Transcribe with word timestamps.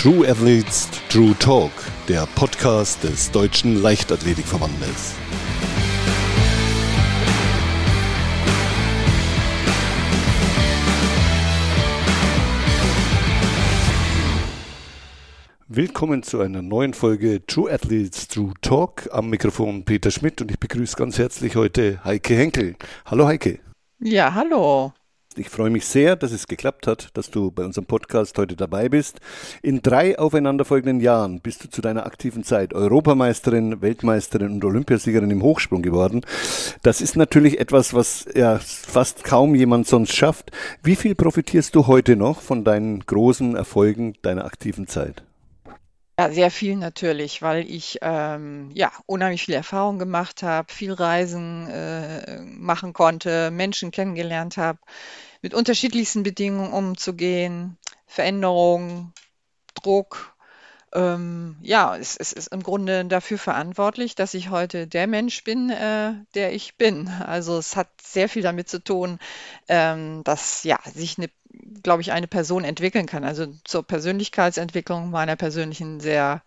True 0.00 0.28
Athletes 0.28 0.88
True 1.08 1.34
Talk, 1.40 1.72
der 2.06 2.24
Podcast 2.36 3.02
des 3.02 3.32
Deutschen 3.32 3.82
Leichtathletikverbandes. 3.82 5.16
Willkommen 15.66 16.22
zu 16.22 16.38
einer 16.42 16.62
neuen 16.62 16.94
Folge 16.94 17.44
True 17.44 17.68
Athletes 17.68 18.28
True 18.28 18.52
Talk. 18.62 19.08
Am 19.10 19.28
Mikrofon 19.30 19.84
Peter 19.84 20.12
Schmidt 20.12 20.40
und 20.40 20.52
ich 20.52 20.60
begrüße 20.60 20.94
ganz 20.94 21.18
herzlich 21.18 21.56
heute 21.56 22.04
Heike 22.04 22.36
Henkel. 22.36 22.76
Hallo 23.04 23.26
Heike. 23.26 23.58
Ja, 23.98 24.32
hallo. 24.32 24.92
Ich 25.36 25.50
freue 25.50 25.70
mich 25.70 25.86
sehr, 25.86 26.16
dass 26.16 26.32
es 26.32 26.48
geklappt 26.48 26.86
hat, 26.86 27.10
dass 27.14 27.30
du 27.30 27.50
bei 27.50 27.64
unserem 27.64 27.86
Podcast 27.86 28.36
heute 28.38 28.56
dabei 28.56 28.88
bist. 28.88 29.20
In 29.62 29.82
drei 29.82 30.18
aufeinanderfolgenden 30.18 31.00
Jahren 31.00 31.40
bist 31.40 31.62
du 31.62 31.68
zu 31.68 31.80
deiner 31.80 32.06
aktiven 32.06 32.42
Zeit 32.42 32.74
Europameisterin, 32.74 33.80
Weltmeisterin 33.80 34.54
und 34.54 34.64
Olympiasiegerin 34.64 35.30
im 35.30 35.42
Hochsprung 35.42 35.82
geworden. 35.82 36.22
Das 36.82 37.00
ist 37.00 37.14
natürlich 37.14 37.60
etwas, 37.60 37.94
was 37.94 38.26
ja 38.34 38.58
fast 38.58 39.22
kaum 39.22 39.54
jemand 39.54 39.86
sonst 39.86 40.16
schafft. 40.16 40.50
Wie 40.82 40.96
viel 40.96 41.14
profitierst 41.14 41.74
du 41.74 41.86
heute 41.86 42.16
noch 42.16 42.40
von 42.40 42.64
deinen 42.64 43.00
großen 43.00 43.54
Erfolgen 43.54 44.14
deiner 44.22 44.44
aktiven 44.44 44.88
Zeit? 44.88 45.27
Ja, 46.18 46.30
sehr 46.32 46.50
viel 46.50 46.74
natürlich, 46.76 47.42
weil 47.42 47.70
ich 47.70 47.98
ähm, 48.02 48.70
ja 48.74 48.90
unheimlich 49.06 49.44
viel 49.44 49.54
Erfahrung 49.54 49.98
gemacht 50.00 50.42
habe, 50.42 50.72
viel 50.72 50.92
Reisen 50.92 51.68
äh, 51.70 52.40
machen 52.42 52.92
konnte, 52.92 53.50
Menschen 53.52 53.92
kennengelernt 53.92 54.56
habe, 54.56 54.80
mit 55.42 55.54
unterschiedlichsten 55.54 56.24
Bedingungen 56.24 56.72
umzugehen, 56.72 57.78
Veränderungen, 58.06 59.12
Druck. 59.82 60.36
Ähm, 60.94 61.56
ja, 61.60 61.96
es, 61.96 62.16
es 62.16 62.32
ist 62.32 62.48
im 62.48 62.62
Grunde 62.62 63.04
dafür 63.04 63.38
verantwortlich, 63.38 64.14
dass 64.14 64.34
ich 64.34 64.50
heute 64.50 64.86
der 64.86 65.06
Mensch 65.06 65.44
bin, 65.44 65.70
äh, 65.70 66.12
der 66.34 66.54
ich 66.54 66.76
bin. 66.76 67.08
Also 67.08 67.58
es 67.58 67.76
hat 67.76 67.88
sehr 68.02 68.28
viel 68.28 68.42
damit 68.42 68.68
zu 68.68 68.82
tun, 68.82 69.18
ähm, 69.68 70.22
dass 70.24 70.64
ja 70.64 70.78
sich 70.94 71.18
eine, 71.18 71.28
glaube 71.82 72.00
ich, 72.02 72.12
eine 72.12 72.26
Person 72.26 72.64
entwickeln 72.64 73.06
kann. 73.06 73.24
Also 73.24 73.46
zur 73.64 73.82
Persönlichkeitsentwicklung 73.82 75.10
meiner 75.10 75.36
persönlichen 75.36 76.00
sehr 76.00 76.42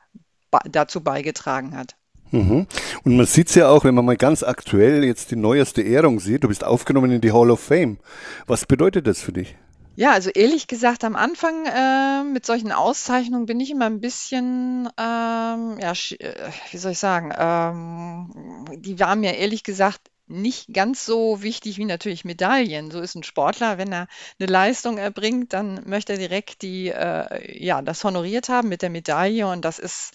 dazu 0.66 1.02
beigetragen 1.02 1.78
hat. 1.78 1.96
Mhm. 2.32 2.66
Und 3.04 3.18
man 3.18 3.26
sieht 3.26 3.50
es 3.50 3.56
ja 3.56 3.70
auch, 3.70 3.84
wenn 3.84 3.94
man 3.94 4.06
mal 4.06 4.18
ganz 4.18 4.42
aktuell 4.42 5.04
jetzt 5.04 5.32
die 5.32 5.36
neueste 5.36 5.82
Ehrung 5.82 6.20
sieht, 6.20 6.44
du 6.44 6.48
bist 6.48 6.64
aufgenommen 6.64 7.12
in 7.12 7.22
die 7.22 7.32
Hall 7.32 7.52
of 7.52 7.60
Fame. 7.60 7.98
Was 8.48 8.66
bedeutet 8.66 9.06
das 9.06 9.22
für 9.22 9.34
dich? 9.34 9.56
Ja, 9.96 10.12
also 10.14 10.30
ehrlich 10.30 10.68
gesagt, 10.68 11.04
am 11.04 11.16
Anfang 11.16 11.66
äh, 11.66 12.24
mit 12.24 12.46
solchen 12.46 12.72
Auszeichnungen 12.72 13.46
bin 13.46 13.60
ich 13.60 13.72
immer 13.72 13.86
ein 13.86 14.00
bisschen, 14.00 14.88
ähm, 14.98 15.78
ja, 15.80 15.92
äh, 15.92 16.52
wie 16.72 16.78
soll 16.78 16.94
ich 16.94 17.00
sagen, 17.00 17.32
ähm, 17.38 18.66
die 18.82 19.00
waren 19.00 19.20
mir 19.20 19.36
ehrlich 19.36 19.64
gesagt 19.64 20.02
nicht 20.28 20.74
ganz 20.74 21.06
so 21.06 21.44
wichtig 21.44 21.78
wie 21.78 21.84
natürlich 21.84 22.24
Medaillen. 22.24 22.90
So 22.90 23.02
ist 23.02 23.16
ein 23.16 23.24
Sportler, 23.24 23.78
wenn 23.78 23.92
er 23.92 24.08
eine 24.40 24.50
Leistung 24.50 24.98
erbringt, 24.98 25.52
dann 25.52 25.82
möchte 25.86 26.14
er 26.14 26.20
direkt 26.20 26.62
die, 26.62 26.88
äh, 26.88 27.62
ja, 27.64 27.82
das 27.82 28.04
honoriert 28.06 28.48
haben 28.48 28.70
mit 28.70 28.82
der 28.82 28.90
Medaille 28.90 29.46
und 29.48 29.66
das 29.66 29.78
ist 29.78 30.14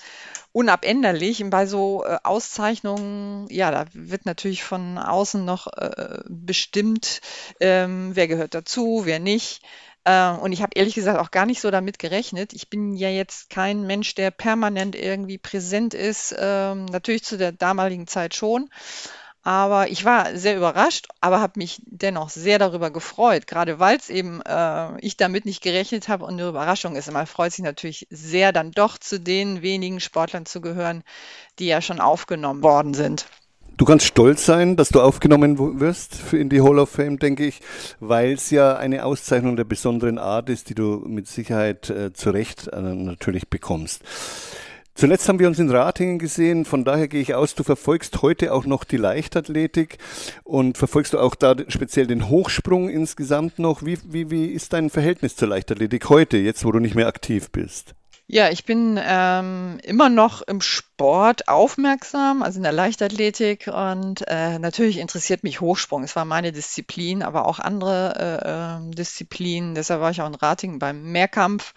unabänderlich. 0.56 1.42
Und 1.42 1.50
bei 1.50 1.66
so 1.66 2.02
äh, 2.06 2.16
Auszeichnungen, 2.22 3.46
ja, 3.50 3.70
da 3.70 3.84
wird 3.92 4.24
natürlich 4.24 4.64
von 4.64 4.96
außen 4.96 5.44
noch 5.44 5.66
äh, 5.66 6.20
bestimmt, 6.28 7.20
ähm, 7.60 8.12
wer 8.14 8.26
gehört 8.26 8.54
dazu, 8.54 9.02
wer 9.04 9.18
nicht. 9.18 9.60
Äh, 10.04 10.30
und 10.30 10.52
ich 10.52 10.62
habe 10.62 10.70
ehrlich 10.74 10.94
gesagt 10.94 11.18
auch 11.18 11.30
gar 11.30 11.44
nicht 11.44 11.60
so 11.60 11.70
damit 11.70 11.98
gerechnet. 11.98 12.54
Ich 12.54 12.70
bin 12.70 12.96
ja 12.96 13.10
jetzt 13.10 13.50
kein 13.50 13.82
Mensch, 13.82 14.14
der 14.14 14.30
permanent 14.30 14.96
irgendwie 14.96 15.36
präsent 15.36 15.92
ist. 15.92 16.34
Ähm, 16.38 16.86
natürlich 16.86 17.24
zu 17.24 17.36
der 17.36 17.52
damaligen 17.52 18.06
Zeit 18.06 18.34
schon. 18.34 18.70
Aber 19.46 19.88
ich 19.88 20.04
war 20.04 20.36
sehr 20.36 20.56
überrascht, 20.56 21.06
aber 21.20 21.40
habe 21.40 21.52
mich 21.60 21.80
dennoch 21.86 22.30
sehr 22.30 22.58
darüber 22.58 22.90
gefreut, 22.90 23.46
gerade 23.46 23.78
weil 23.78 23.96
es 23.96 24.10
eben 24.10 24.42
äh, 24.42 24.98
ich 24.98 25.16
damit 25.16 25.44
nicht 25.44 25.62
gerechnet 25.62 26.08
habe 26.08 26.24
und 26.24 26.32
eine 26.32 26.48
Überraschung 26.48 26.96
ist. 26.96 27.12
Man 27.12 27.28
freut 27.28 27.52
sich 27.52 27.64
natürlich 27.64 28.08
sehr, 28.10 28.50
dann 28.50 28.72
doch 28.72 28.98
zu 28.98 29.20
den 29.20 29.62
wenigen 29.62 30.00
Sportlern 30.00 30.46
zu 30.46 30.60
gehören, 30.60 31.04
die 31.60 31.66
ja 31.66 31.80
schon 31.80 32.00
aufgenommen 32.00 32.64
worden 32.64 32.92
sind. 32.92 33.26
Du 33.76 33.84
kannst 33.84 34.06
stolz 34.06 34.44
sein, 34.44 34.74
dass 34.74 34.88
du 34.88 35.00
aufgenommen 35.00 35.78
wirst 35.78 36.32
in 36.32 36.48
die 36.48 36.60
Hall 36.60 36.80
of 36.80 36.90
Fame, 36.90 37.20
denke 37.20 37.46
ich, 37.46 37.60
weil 38.00 38.32
es 38.32 38.50
ja 38.50 38.76
eine 38.76 39.04
Auszeichnung 39.04 39.54
der 39.54 39.62
besonderen 39.62 40.18
Art 40.18 40.50
ist, 40.50 40.70
die 40.70 40.74
du 40.74 41.04
mit 41.06 41.28
Sicherheit 41.28 41.88
äh, 41.88 42.12
zu 42.12 42.30
Recht 42.30 42.66
äh, 42.66 42.80
natürlich 42.80 43.48
bekommst. 43.48 44.02
Zuletzt 44.96 45.28
haben 45.28 45.38
wir 45.38 45.46
uns 45.46 45.58
in 45.58 45.68
Ratingen 45.68 46.18
gesehen, 46.18 46.64
von 46.64 46.82
daher 46.82 47.06
gehe 47.06 47.20
ich 47.20 47.34
aus, 47.34 47.54
du 47.54 47.62
verfolgst 47.62 48.22
heute 48.22 48.54
auch 48.54 48.64
noch 48.64 48.82
die 48.82 48.96
Leichtathletik 48.96 49.98
und 50.42 50.78
verfolgst 50.78 51.12
du 51.12 51.18
auch 51.18 51.34
da 51.34 51.54
speziell 51.68 52.06
den 52.06 52.30
Hochsprung 52.30 52.88
insgesamt 52.88 53.58
noch. 53.58 53.84
Wie, 53.84 53.98
wie, 54.06 54.30
wie 54.30 54.46
ist 54.46 54.72
dein 54.72 54.88
Verhältnis 54.88 55.36
zur 55.36 55.48
Leichtathletik 55.48 56.08
heute, 56.08 56.38
jetzt 56.38 56.64
wo 56.64 56.72
du 56.72 56.78
nicht 56.78 56.94
mehr 56.94 57.08
aktiv 57.08 57.50
bist? 57.50 57.95
Ja, 58.28 58.50
ich 58.50 58.64
bin 58.64 58.98
ähm, 59.00 59.78
immer 59.84 60.08
noch 60.08 60.42
im 60.42 60.60
Sport 60.60 61.46
aufmerksam, 61.46 62.42
also 62.42 62.58
in 62.58 62.64
der 62.64 62.72
Leichtathletik 62.72 63.68
und 63.68 64.24
äh, 64.26 64.58
natürlich 64.58 64.98
interessiert 64.98 65.44
mich 65.44 65.60
Hochsprung. 65.60 66.02
Es 66.02 66.16
war 66.16 66.24
meine 66.24 66.50
Disziplin, 66.50 67.22
aber 67.22 67.46
auch 67.46 67.60
andere 67.60 68.40
äh, 68.42 68.48
ähm, 68.82 68.90
Disziplinen. 68.90 69.76
Deshalb 69.76 70.00
war 70.00 70.10
ich 70.10 70.22
auch 70.22 70.26
in 70.26 70.34
Ratingen 70.34 70.80
beim 70.80 71.04
Mehrkampf. 71.12 71.72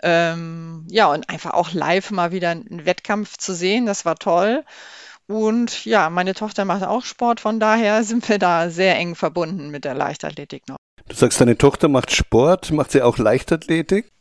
Ähm, 0.00 0.86
ja, 0.88 1.10
und 1.10 1.28
einfach 1.28 1.54
auch 1.54 1.72
live 1.72 2.12
mal 2.12 2.30
wieder 2.30 2.50
einen 2.50 2.86
Wettkampf 2.86 3.36
zu 3.36 3.52
sehen, 3.52 3.84
das 3.84 4.04
war 4.04 4.14
toll. 4.14 4.64
Und 5.26 5.84
ja, 5.84 6.10
meine 6.10 6.34
Tochter 6.34 6.64
macht 6.64 6.84
auch 6.84 7.04
Sport, 7.04 7.40
von 7.40 7.58
daher 7.58 8.04
sind 8.04 8.28
wir 8.28 8.38
da 8.38 8.70
sehr 8.70 8.94
eng 8.96 9.16
verbunden 9.16 9.70
mit 9.70 9.84
der 9.84 9.94
Leichtathletik 9.94 10.68
noch. 10.68 10.76
Du 11.08 11.16
sagst, 11.16 11.40
deine 11.40 11.58
Tochter 11.58 11.88
macht 11.88 12.12
Sport, 12.12 12.70
macht 12.70 12.92
sie 12.92 13.02
auch 13.02 13.18
Leichtathletik? 13.18 14.12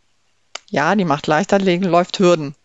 Ja, 0.70 0.96
die 0.96 1.06
macht 1.06 1.28
Leichtathletik, 1.28 1.86
läuft 1.86 2.20
Hürden. 2.20 2.56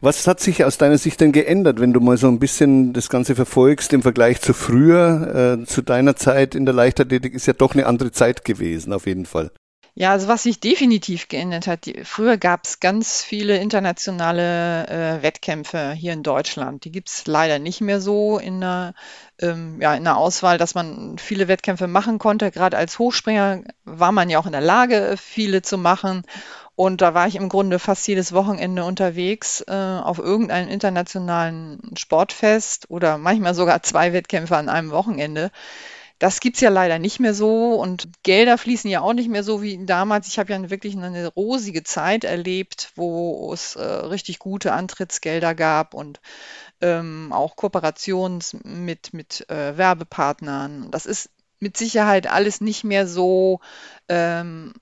Was 0.00 0.26
hat 0.26 0.40
sich 0.40 0.64
aus 0.64 0.78
deiner 0.78 0.98
Sicht 0.98 1.20
denn 1.20 1.32
geändert, 1.32 1.80
wenn 1.80 1.92
du 1.92 2.00
mal 2.00 2.16
so 2.16 2.28
ein 2.28 2.38
bisschen 2.38 2.92
das 2.92 3.08
Ganze 3.08 3.34
verfolgst 3.34 3.92
im 3.92 4.02
Vergleich 4.02 4.40
zu 4.40 4.52
früher, 4.52 5.60
äh, 5.62 5.66
zu 5.66 5.82
deiner 5.82 6.16
Zeit 6.16 6.54
in 6.54 6.66
der 6.66 6.74
Leichtathletik 6.74 7.34
ist 7.34 7.46
ja 7.46 7.52
doch 7.52 7.74
eine 7.74 7.86
andere 7.86 8.12
Zeit 8.12 8.44
gewesen, 8.44 8.92
auf 8.92 9.06
jeden 9.06 9.26
Fall. 9.26 9.50
Ja, 9.94 10.12
also 10.12 10.28
was 10.28 10.44
sich 10.44 10.60
definitiv 10.60 11.26
geändert 11.26 11.66
hat, 11.66 11.86
die, 11.86 12.04
früher 12.04 12.36
gab 12.36 12.64
es 12.64 12.78
ganz 12.78 13.24
viele 13.24 13.58
internationale 13.58 14.86
äh, 14.86 15.22
Wettkämpfe 15.24 15.90
hier 15.90 16.12
in 16.12 16.22
Deutschland. 16.22 16.84
Die 16.84 16.92
gibt 16.92 17.08
es 17.08 17.26
leider 17.26 17.58
nicht 17.58 17.80
mehr 17.80 18.00
so 18.00 18.38
in 18.38 18.60
der, 18.60 18.94
ähm, 19.40 19.80
ja, 19.80 19.96
in 19.96 20.04
der 20.04 20.16
Auswahl, 20.16 20.56
dass 20.56 20.76
man 20.76 21.18
viele 21.18 21.48
Wettkämpfe 21.48 21.88
machen 21.88 22.20
konnte. 22.20 22.52
Gerade 22.52 22.76
als 22.76 23.00
Hochspringer 23.00 23.64
war 23.84 24.12
man 24.12 24.30
ja 24.30 24.38
auch 24.38 24.46
in 24.46 24.52
der 24.52 24.60
Lage, 24.60 25.16
viele 25.20 25.62
zu 25.62 25.78
machen. 25.78 26.22
Und 26.78 27.00
da 27.00 27.12
war 27.12 27.26
ich 27.26 27.34
im 27.34 27.48
Grunde 27.48 27.80
fast 27.80 28.06
jedes 28.06 28.32
Wochenende 28.32 28.84
unterwegs 28.84 29.64
äh, 29.66 29.72
auf 29.72 30.20
irgendeinem 30.20 30.68
internationalen 30.68 31.80
Sportfest 31.98 32.88
oder 32.88 33.18
manchmal 33.18 33.52
sogar 33.56 33.82
zwei 33.82 34.12
Wettkämpfe 34.12 34.56
an 34.56 34.68
einem 34.68 34.92
Wochenende. 34.92 35.50
Das 36.20 36.38
gibt's 36.38 36.60
ja 36.60 36.70
leider 36.70 37.00
nicht 37.00 37.18
mehr 37.18 37.34
so 37.34 37.74
und 37.74 38.08
Gelder 38.22 38.58
fließen 38.58 38.88
ja 38.88 39.00
auch 39.00 39.12
nicht 39.12 39.28
mehr 39.28 39.42
so 39.42 39.60
wie 39.60 39.84
damals. 39.86 40.28
Ich 40.28 40.38
habe 40.38 40.52
ja 40.52 40.70
wirklich 40.70 40.96
eine 40.96 41.26
rosige 41.26 41.82
Zeit 41.82 42.22
erlebt, 42.22 42.92
wo 42.94 43.52
es 43.52 43.74
äh, 43.74 43.82
richtig 43.82 44.38
gute 44.38 44.72
Antrittsgelder 44.72 45.56
gab 45.56 45.94
und 45.94 46.20
ähm, 46.80 47.32
auch 47.32 47.56
Kooperationen 47.56 48.40
mit, 48.62 49.12
mit 49.12 49.50
äh, 49.50 49.76
Werbepartnern. 49.76 50.92
Das 50.92 51.06
ist 51.06 51.28
mit 51.58 51.76
Sicherheit 51.76 52.28
alles 52.28 52.60
nicht 52.60 52.84
mehr 52.84 53.08
so 53.08 53.58
ähm, 54.08 54.74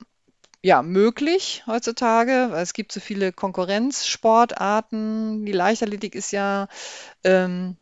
ja, 0.66 0.82
möglich 0.82 1.62
heutzutage, 1.68 2.48
weil 2.50 2.64
es 2.64 2.72
gibt 2.72 2.90
so 2.90 2.98
viele 2.98 3.32
Konkurrenzsportarten. 3.32 5.46
Die 5.46 5.52
Leichtathletik 5.52 6.16
ist 6.16 6.32
ja 6.32 6.66
ähm, 7.22 7.76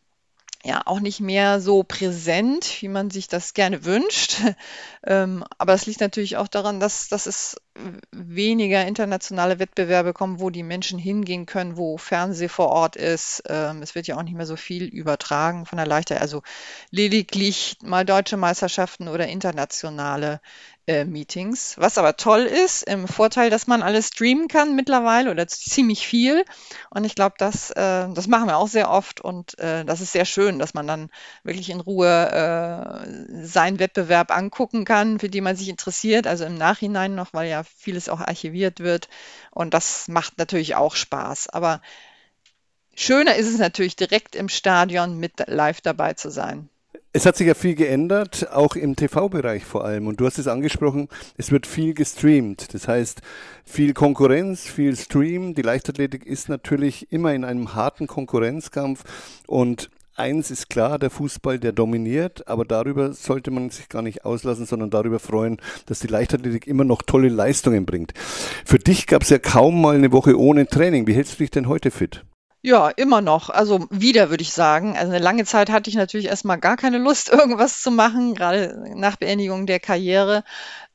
ja 0.62 0.82
auch 0.84 1.00
nicht 1.00 1.20
mehr 1.20 1.62
so 1.62 1.82
präsent, 1.82 2.82
wie 2.82 2.88
man 2.88 3.08
sich 3.08 3.26
das 3.26 3.54
gerne 3.54 3.86
wünscht. 3.86 4.42
Ähm, 5.06 5.44
aber 5.58 5.74
es 5.74 5.84
liegt 5.84 6.00
natürlich 6.00 6.38
auch 6.38 6.48
daran, 6.48 6.80
dass, 6.80 7.08
dass 7.08 7.26
es 7.26 7.56
weniger 8.10 8.86
internationale 8.86 9.58
Wettbewerbe 9.58 10.14
kommen, 10.14 10.40
wo 10.40 10.48
die 10.48 10.62
Menschen 10.62 10.98
hingehen 10.98 11.44
können, 11.44 11.76
wo 11.76 11.98
Fernseh 11.98 12.48
vor 12.48 12.70
Ort 12.70 12.96
ist. 12.96 13.42
Ähm, 13.46 13.82
es 13.82 13.94
wird 13.94 14.06
ja 14.06 14.16
auch 14.16 14.22
nicht 14.22 14.34
mehr 14.34 14.46
so 14.46 14.56
viel 14.56 14.84
übertragen 14.84 15.66
von 15.66 15.76
der 15.76 15.86
Leichtathletik. 15.86 16.22
Also 16.22 16.42
lediglich 16.90 17.76
mal 17.82 18.06
deutsche 18.06 18.38
Meisterschaften 18.38 19.08
oder 19.08 19.28
internationale 19.28 20.40
äh, 20.86 21.04
Meetings. 21.04 21.76
Was 21.78 21.98
aber 21.98 22.16
toll 22.16 22.42
ist, 22.42 22.82
im 22.82 23.08
Vorteil, 23.08 23.50
dass 23.50 23.66
man 23.66 23.82
alles 23.82 24.08
streamen 24.08 24.48
kann 24.48 24.76
mittlerweile 24.76 25.30
oder 25.30 25.46
ziemlich 25.46 26.06
viel. 26.06 26.44
Und 26.90 27.04
ich 27.04 27.14
glaube, 27.14 27.36
das, 27.38 27.70
äh, 27.70 28.08
das 28.12 28.26
machen 28.26 28.48
wir 28.48 28.56
auch 28.56 28.68
sehr 28.68 28.90
oft 28.90 29.20
und 29.20 29.58
äh, 29.58 29.84
das 29.84 30.00
ist 30.00 30.12
sehr 30.12 30.24
schön, 30.24 30.58
dass 30.58 30.74
man 30.74 30.86
dann 30.86 31.10
wirklich 31.42 31.70
in 31.70 31.80
Ruhe 31.80 32.08
äh, 32.08 33.44
seinen 33.46 33.78
Wettbewerb 33.78 34.30
angucken 34.30 34.84
kann, 34.84 35.18
für 35.18 35.28
den 35.28 35.44
man 35.44 35.56
sich 35.56 35.68
interessiert, 35.68 36.26
also 36.26 36.44
im 36.44 36.56
Nachhinein 36.56 37.14
noch, 37.14 37.32
weil 37.32 37.48
ja 37.48 37.62
vieles 37.64 38.08
auch 38.08 38.20
archiviert 38.20 38.80
wird. 38.80 39.08
Und 39.50 39.74
das 39.74 40.08
macht 40.08 40.38
natürlich 40.38 40.74
auch 40.74 40.96
Spaß. 40.96 41.48
Aber 41.48 41.80
schöner 42.94 43.36
ist 43.36 43.48
es 43.48 43.58
natürlich 43.58 43.96
direkt 43.96 44.34
im 44.36 44.48
Stadion 44.48 45.18
mit 45.18 45.32
live 45.46 45.80
dabei 45.80 46.14
zu 46.14 46.30
sein. 46.30 46.68
Es 47.16 47.26
hat 47.26 47.36
sich 47.36 47.46
ja 47.46 47.54
viel 47.54 47.76
geändert, 47.76 48.48
auch 48.50 48.74
im 48.74 48.96
TV-Bereich 48.96 49.64
vor 49.64 49.84
allem. 49.84 50.08
Und 50.08 50.18
du 50.18 50.26
hast 50.26 50.36
es 50.36 50.48
angesprochen, 50.48 51.08
es 51.36 51.52
wird 51.52 51.64
viel 51.64 51.94
gestreamt. 51.94 52.74
Das 52.74 52.88
heißt, 52.88 53.22
viel 53.64 53.94
Konkurrenz, 53.94 54.62
viel 54.62 54.96
Stream. 54.96 55.54
Die 55.54 55.62
Leichtathletik 55.62 56.26
ist 56.26 56.48
natürlich 56.48 57.12
immer 57.12 57.32
in 57.32 57.44
einem 57.44 57.76
harten 57.76 58.08
Konkurrenzkampf. 58.08 59.04
Und 59.46 59.90
eins 60.16 60.50
ist 60.50 60.68
klar, 60.68 60.98
der 60.98 61.10
Fußball, 61.10 61.60
der 61.60 61.70
dominiert. 61.70 62.48
Aber 62.48 62.64
darüber 62.64 63.12
sollte 63.12 63.52
man 63.52 63.70
sich 63.70 63.88
gar 63.88 64.02
nicht 64.02 64.24
auslassen, 64.24 64.66
sondern 64.66 64.90
darüber 64.90 65.20
freuen, 65.20 65.58
dass 65.86 66.00
die 66.00 66.08
Leichtathletik 66.08 66.66
immer 66.66 66.82
noch 66.82 67.02
tolle 67.02 67.28
Leistungen 67.28 67.86
bringt. 67.86 68.12
Für 68.64 68.80
dich 68.80 69.06
gab 69.06 69.22
es 69.22 69.30
ja 69.30 69.38
kaum 69.38 69.80
mal 69.80 69.94
eine 69.94 70.10
Woche 70.10 70.36
ohne 70.36 70.66
Training. 70.66 71.06
Wie 71.06 71.14
hältst 71.14 71.34
du 71.34 71.44
dich 71.44 71.52
denn 71.52 71.68
heute 71.68 71.92
fit? 71.92 72.24
Ja, 72.66 72.88
immer 72.88 73.20
noch. 73.20 73.50
Also 73.50 73.86
wieder 73.90 74.30
würde 74.30 74.42
ich 74.42 74.52
sagen. 74.54 74.96
Also 74.96 75.12
eine 75.12 75.22
lange 75.22 75.44
Zeit 75.44 75.68
hatte 75.70 75.90
ich 75.90 75.96
natürlich 75.96 76.26
erstmal 76.28 76.58
gar 76.58 76.76
keine 76.78 76.96
Lust, 76.98 77.28
irgendwas 77.32 77.82
zu 77.82 77.90
machen, 77.90 78.34
gerade 78.34 78.82
nach 78.96 79.16
Beendigung 79.16 79.66
der 79.66 79.80
Karriere. 79.80 80.44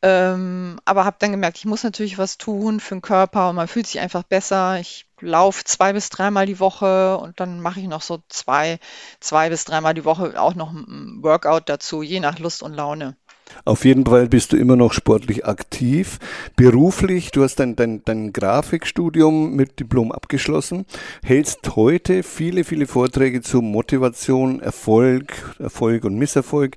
Ähm, 0.02 0.80
aber 0.86 1.06
habe 1.06 1.18
dann 1.20 1.32
gemerkt, 1.32 1.58
ich 1.60 1.66
muss 1.66 1.84
natürlich 1.84 2.18
was 2.18 2.38
tun 2.40 2.80
für 2.80 2.96
den 2.96 3.02
Körper 3.04 3.50
und 3.50 3.56
man 3.58 3.68
fühlt 3.68 3.88
sich 3.88 4.00
einfach 4.00 4.24
besser. 4.24 4.80
Ich 4.80 5.08
laufe 5.22 5.64
zwei 5.66 5.94
bis 5.94 6.10
dreimal 6.10 6.48
die 6.48 6.60
Woche 6.60 7.18
und 7.20 7.40
dann 7.40 7.62
mache 7.62 7.80
ich 7.82 7.88
noch 7.88 8.02
so 8.02 8.24
zwei, 8.30 8.80
zwei 9.20 9.50
bis 9.50 9.66
dreimal 9.66 9.94
die 9.94 10.06
Woche 10.06 10.42
auch 10.42 10.56
noch 10.56 10.72
ein 10.72 11.20
Workout 11.24 11.70
dazu, 11.70 12.02
je 12.04 12.20
nach 12.20 12.40
Lust 12.40 12.64
und 12.64 12.74
Laune. 12.74 13.16
Auf 13.66 13.86
jeden 13.86 14.06
Fall 14.06 14.28
bist 14.28 14.54
du 14.54 14.58
immer 14.58 14.76
noch 14.76 14.94
sportlich 14.94 15.46
aktiv. 15.46 16.20
Beruflich, 16.56 17.32
du 17.32 17.44
hast 17.44 17.56
dein, 17.60 17.76
dein, 17.76 18.04
dein 18.06 18.34
Grafikstudium 18.34 19.56
mit 19.56 19.80
Diplom 19.80 20.12
abgeschlossen, 20.12 20.86
hältst 21.24 21.76
heute 21.76 22.24
viele, 22.24 22.64
viele 22.64 22.88
Vorträge 22.88 23.42
zu 23.42 23.62
Motivation, 23.62 24.60
Erfolg, 24.60 25.56
Erfolg 25.60 26.06
und 26.06 26.16
Misserfolg. 26.16 26.76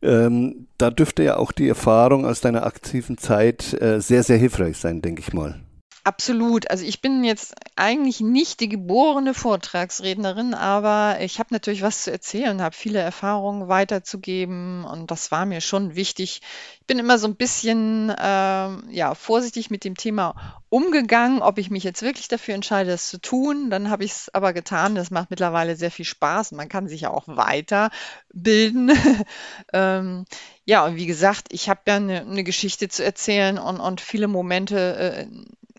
Ähm, 0.00 0.66
da 0.78 0.90
dürfte 0.90 1.24
ja 1.24 1.36
auch 1.36 1.52
die 1.52 1.68
Erfahrung 1.68 2.24
aus 2.24 2.40
deiner 2.40 2.64
aktiven 2.64 3.18
Zeit 3.18 3.74
äh, 3.80 4.00
sehr, 4.00 4.22
sehr 4.22 4.36
hilfreich 4.36 4.76
sein, 4.76 5.02
denke 5.02 5.22
ich 5.22 5.32
mal. 5.32 5.60
Absolut. 6.08 6.70
Also 6.70 6.86
ich 6.86 7.02
bin 7.02 7.22
jetzt 7.22 7.54
eigentlich 7.76 8.20
nicht 8.20 8.60
die 8.60 8.70
geborene 8.70 9.34
Vortragsrednerin, 9.34 10.54
aber 10.54 11.18
ich 11.20 11.38
habe 11.38 11.52
natürlich 11.52 11.82
was 11.82 12.04
zu 12.04 12.10
erzählen, 12.10 12.62
habe 12.62 12.74
viele 12.74 12.98
Erfahrungen 12.98 13.68
weiterzugeben 13.68 14.86
und 14.86 15.10
das 15.10 15.30
war 15.32 15.44
mir 15.44 15.60
schon 15.60 15.96
wichtig. 15.96 16.40
Ich 16.80 16.86
bin 16.86 16.98
immer 16.98 17.18
so 17.18 17.28
ein 17.28 17.36
bisschen 17.36 18.10
ähm, 18.18 18.84
ja, 18.88 19.14
vorsichtig 19.14 19.68
mit 19.68 19.84
dem 19.84 19.98
Thema 19.98 20.62
umgegangen, 20.70 21.42
ob 21.42 21.58
ich 21.58 21.68
mich 21.68 21.84
jetzt 21.84 22.00
wirklich 22.00 22.28
dafür 22.28 22.54
entscheide, 22.54 22.90
das 22.90 23.08
zu 23.08 23.20
tun. 23.20 23.68
Dann 23.68 23.90
habe 23.90 24.04
ich 24.04 24.12
es 24.12 24.34
aber 24.34 24.54
getan. 24.54 24.94
Das 24.94 25.10
macht 25.10 25.28
mittlerweile 25.28 25.76
sehr 25.76 25.90
viel 25.90 26.06
Spaß. 26.06 26.52
Man 26.52 26.70
kann 26.70 26.88
sich 26.88 27.02
ja 27.02 27.10
auch 27.10 27.24
weiterbilden. 27.26 28.92
ähm, 29.74 30.24
ja, 30.64 30.84
und 30.86 30.96
wie 30.96 31.06
gesagt, 31.06 31.48
ich 31.50 31.68
habe 31.68 31.80
ja 31.86 31.96
eine, 31.96 32.20
eine 32.22 32.44
Geschichte 32.44 32.88
zu 32.88 33.04
erzählen 33.04 33.58
und, 33.58 33.80
und 33.80 34.00
viele 34.00 34.28
Momente, 34.28 34.96
äh, 34.96 35.26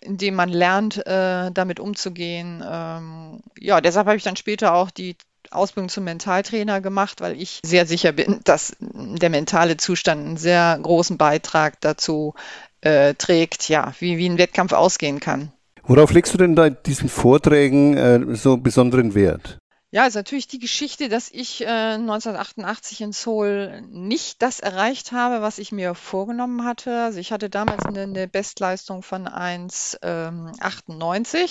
indem 0.02 0.36
man 0.36 0.50
lernt, 0.50 1.06
äh, 1.06 1.52
damit 1.52 1.80
umzugehen. 1.80 2.64
Ähm, 2.68 3.42
ja, 3.60 3.82
deshalb 3.82 4.08
habe 4.08 4.18
ich 4.18 4.24
dann 4.24 4.36
später 4.36 4.74
auch 4.74 4.92
die 4.92 5.16
Ausbildung 5.52 5.90
zum 5.90 6.04
Mentaltrainer 6.04 6.82
gemacht, 6.82 7.22
weil 7.22 7.40
ich 7.42 7.60
sehr 7.64 7.86
sicher 7.86 8.12
bin, 8.12 8.40
dass 8.44 8.76
der 8.80 9.30
mentale 9.30 9.78
Zustand 9.78 10.26
einen 10.26 10.38
sehr 10.38 10.78
großen 10.82 11.18
Beitrag 11.18 11.82
dazu 11.82 12.36
äh, 12.82 13.14
trägt, 13.16 13.68
ja, 13.70 13.94
wie, 14.00 14.18
wie 14.18 14.30
ein 14.30 14.38
Wettkampf 14.38 14.74
ausgehen 14.74 15.20
kann. 15.20 15.52
Worauf 15.84 16.12
legst 16.12 16.34
du 16.34 16.38
denn 16.38 16.56
in 16.56 16.78
diesen 16.86 17.10
Vorträgen 17.10 17.98
äh, 17.98 18.36
so 18.36 18.58
besonderen 18.58 19.16
Wert? 19.16 19.58
Ja, 19.92 20.06
ist 20.06 20.14
natürlich 20.14 20.48
die 20.48 20.60
Geschichte, 20.60 21.10
dass 21.10 21.32
ich 21.32 21.62
äh, 21.62 21.66
1988 21.66 23.02
in 23.02 23.12
Seoul 23.12 23.82
nicht 23.90 24.40
das 24.44 24.60
erreicht 24.60 25.12
habe, 25.12 25.42
was 25.42 25.58
ich 25.58 25.72
mir 25.72 25.96
vorgenommen 25.96 26.64
hatte. 26.64 27.02
Also 27.02 27.18
ich 27.18 27.32
hatte 27.32 27.50
damals 27.50 27.84
eine, 27.88 28.04
eine 28.04 28.28
Bestleistung 28.28 29.02
von 29.02 29.28
1,98. 29.28 30.02
Ähm, 30.04 31.50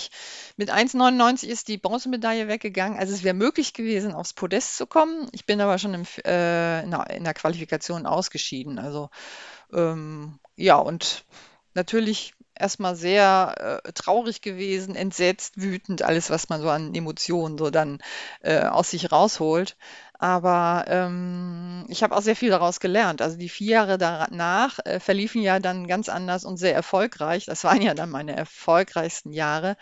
Mit 0.56 0.72
1,99 0.72 1.48
ist 1.48 1.66
die 1.66 1.78
Bronzemedaille 1.78 2.46
weggegangen. 2.46 2.96
Also 2.96 3.12
es 3.12 3.24
wäre 3.24 3.34
möglich 3.34 3.72
gewesen, 3.72 4.12
aufs 4.12 4.34
Podest 4.34 4.76
zu 4.76 4.86
kommen. 4.86 5.28
Ich 5.32 5.44
bin 5.44 5.60
aber 5.60 5.78
schon 5.78 5.94
im, 5.94 6.06
äh, 6.24 6.84
in, 6.84 7.24
der, 7.24 7.34
Qualifikation 7.34 8.06
ausgeschieden. 8.06 8.78
Also 8.78 9.10
ähm, 9.72 10.38
ja, 10.54 10.76
und 10.76 11.24
natürlich 11.74 12.34
erstmal 12.58 12.96
sehr 12.96 13.80
äh, 13.84 13.92
traurig 13.92 14.42
gewesen, 14.42 14.94
entsetzt, 14.94 15.60
wütend, 15.60 16.02
alles, 16.02 16.30
was 16.30 16.48
man 16.48 16.60
so 16.60 16.70
an 16.70 16.94
Emotionen 16.94 17.58
so 17.58 17.70
dann 17.70 17.98
äh, 18.42 18.62
aus 18.62 18.90
sich 18.90 19.12
rausholt. 19.12 19.76
Aber 20.20 20.84
ähm, 20.88 21.86
ich 21.88 22.02
habe 22.02 22.16
auch 22.16 22.22
sehr 22.22 22.34
viel 22.34 22.50
daraus 22.50 22.80
gelernt. 22.80 23.22
Also 23.22 23.36
die 23.38 23.48
vier 23.48 23.72
Jahre 23.72 23.98
danach 23.98 24.80
äh, 24.84 24.98
verliefen 24.98 25.42
ja 25.42 25.60
dann 25.60 25.86
ganz 25.86 26.08
anders 26.08 26.44
und 26.44 26.56
sehr 26.56 26.74
erfolgreich. 26.74 27.46
Das 27.46 27.62
waren 27.62 27.80
ja 27.80 27.94
dann 27.94 28.10
meine 28.10 28.34
erfolgreichsten 28.36 29.32
Jahre. 29.32 29.76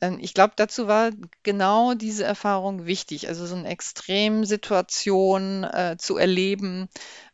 Ähm, 0.00 0.18
ich 0.20 0.34
glaube, 0.34 0.54
dazu 0.56 0.88
war 0.88 1.10
genau 1.42 1.94
diese 1.94 2.24
Erfahrung 2.24 2.86
wichtig. 2.86 3.28
Also 3.28 3.46
so 3.46 3.54
eine 3.56 3.68
Extremsituation 3.68 5.64
äh, 5.64 5.96
zu 5.98 6.16
erleben, 6.16 6.88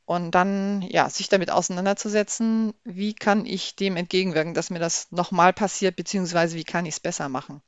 und 0.05 0.33
dann, 0.33 0.83
ja, 0.83 1.09
sich 1.09 1.29
damit 1.29 1.51
auseinanderzusetzen, 1.51 2.75
wie 2.85 3.15
kann 3.15 3.47
ich 3.47 3.77
dem 3.77 3.97
entgegenwirken, 3.97 4.55
dass 4.55 4.71
mir 4.71 4.79
das 4.79 5.11
nochmal 5.11 5.53
passiert, 5.53 5.97
beziehungsweise 5.97 6.57
wie 6.57 6.65
kann 6.65 6.87
ich 6.87 6.95
es 6.95 7.01
besser 7.01 7.29
machen. 7.29 7.61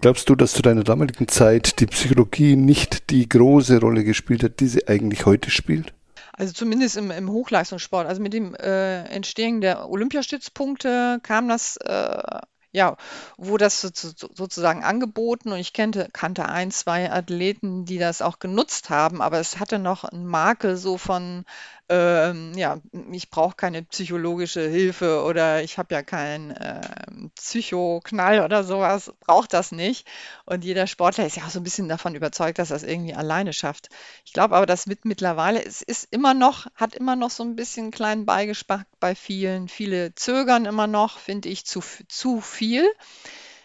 Glaubst 0.00 0.28
du, 0.28 0.34
dass 0.34 0.52
zu 0.52 0.62
deiner 0.62 0.82
damaligen 0.82 1.28
Zeit 1.28 1.80
die 1.80 1.86
Psychologie 1.86 2.56
nicht 2.56 3.10
die 3.10 3.28
große 3.28 3.80
Rolle 3.80 4.02
gespielt 4.02 4.42
hat, 4.42 4.60
die 4.60 4.66
sie 4.66 4.88
eigentlich 4.88 5.26
heute 5.26 5.50
spielt? 5.50 5.92
Also 6.32 6.52
zumindest 6.52 6.96
im, 6.96 7.10
im 7.10 7.30
Hochleistungssport. 7.30 8.06
Also 8.06 8.20
mit 8.20 8.32
dem 8.32 8.54
äh, 8.54 9.04
Entstehen 9.04 9.60
der 9.60 9.88
Olympiastützpunkte 9.88 11.20
kam 11.22 11.48
das 11.48 11.76
äh, 11.76 12.40
ja, 12.74 12.96
wo 13.36 13.56
das 13.56 13.80
sozusagen 13.80 14.82
angeboten 14.82 15.52
und 15.52 15.58
ich 15.58 15.72
kannte, 15.72 16.08
kannte 16.12 16.48
ein, 16.48 16.72
zwei 16.72 17.08
Athleten, 17.10 17.84
die 17.84 17.98
das 17.98 18.20
auch 18.20 18.40
genutzt 18.40 18.90
haben, 18.90 19.22
aber 19.22 19.38
es 19.38 19.60
hatte 19.60 19.78
noch 19.78 20.02
einen 20.02 20.26
Makel 20.26 20.76
so 20.76 20.98
von, 20.98 21.44
ähm, 21.88 22.52
ja, 22.56 22.80
ich 23.12 23.28
brauche 23.28 23.56
keine 23.56 23.82
psychologische 23.82 24.66
Hilfe 24.66 25.22
oder 25.22 25.62
ich 25.62 25.76
habe 25.76 25.94
ja 25.94 26.02
keinen 26.02 26.54
ähm, 26.58 27.30
Psychoknall 27.36 28.40
oder 28.40 28.64
sowas, 28.64 29.12
braucht 29.20 29.52
das 29.52 29.70
nicht. 29.70 30.06
Und 30.46 30.64
jeder 30.64 30.86
Sportler 30.86 31.26
ist 31.26 31.36
ja 31.36 31.44
auch 31.44 31.50
so 31.50 31.60
ein 31.60 31.64
bisschen 31.64 31.88
davon 31.88 32.14
überzeugt, 32.14 32.58
dass 32.58 32.70
er 32.70 32.76
es 32.76 32.84
irgendwie 32.84 33.14
alleine 33.14 33.52
schafft. 33.52 33.88
Ich 34.24 34.32
glaube 34.32 34.56
aber, 34.56 34.66
dass 34.66 34.86
mit 34.86 35.04
mittlerweile, 35.04 35.62
es 35.62 35.82
ist 35.82 36.08
immer 36.10 36.32
noch, 36.32 36.66
hat 36.74 36.94
immer 36.94 37.16
noch 37.16 37.30
so 37.30 37.42
ein 37.42 37.56
bisschen 37.56 37.84
einen 37.84 37.92
kleinen 37.92 38.24
Beigeschmack 38.24 38.86
bei 38.98 39.14
vielen. 39.14 39.68
Viele 39.68 40.14
zögern 40.14 40.64
immer 40.64 40.86
noch, 40.86 41.18
finde 41.18 41.50
ich, 41.50 41.66
zu, 41.66 41.82
zu 42.08 42.40
viel 42.40 42.88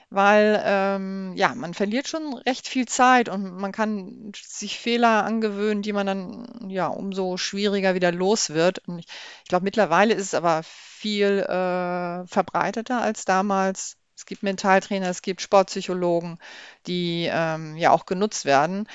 weil 0.09 0.61
ähm, 0.65 1.33
ja, 1.35 1.53
man 1.55 1.73
verliert 1.73 2.07
schon 2.07 2.33
recht 2.33 2.67
viel 2.67 2.87
Zeit 2.87 3.29
und 3.29 3.53
man 3.57 3.71
kann 3.71 4.31
sich 4.35 4.79
Fehler 4.79 5.23
angewöhnen, 5.23 5.81
die 5.83 5.93
man 5.93 6.07
dann 6.07 6.69
ja 6.69 6.87
umso 6.87 7.37
schwieriger 7.37 7.93
wieder 7.95 8.11
los 8.11 8.49
wird. 8.51 8.79
Und 8.87 8.99
ich, 8.99 9.05
ich 9.43 9.49
glaube, 9.49 9.63
mittlerweile 9.65 10.13
ist 10.15 10.23
es 10.27 10.33
aber 10.33 10.63
viel 10.63 11.39
äh, 11.41 12.27
verbreiteter 12.27 13.01
als 13.01 13.25
damals. 13.25 13.97
Es 14.15 14.25
gibt 14.25 14.43
Mentaltrainer, 14.43 15.07
es 15.09 15.21
gibt 15.21 15.41
Sportpsychologen, 15.41 16.39
die 16.87 17.29
ähm, 17.31 17.77
ja 17.77 17.91
auch 17.91 18.05
genutzt 18.05 18.45
werden. 18.45 18.87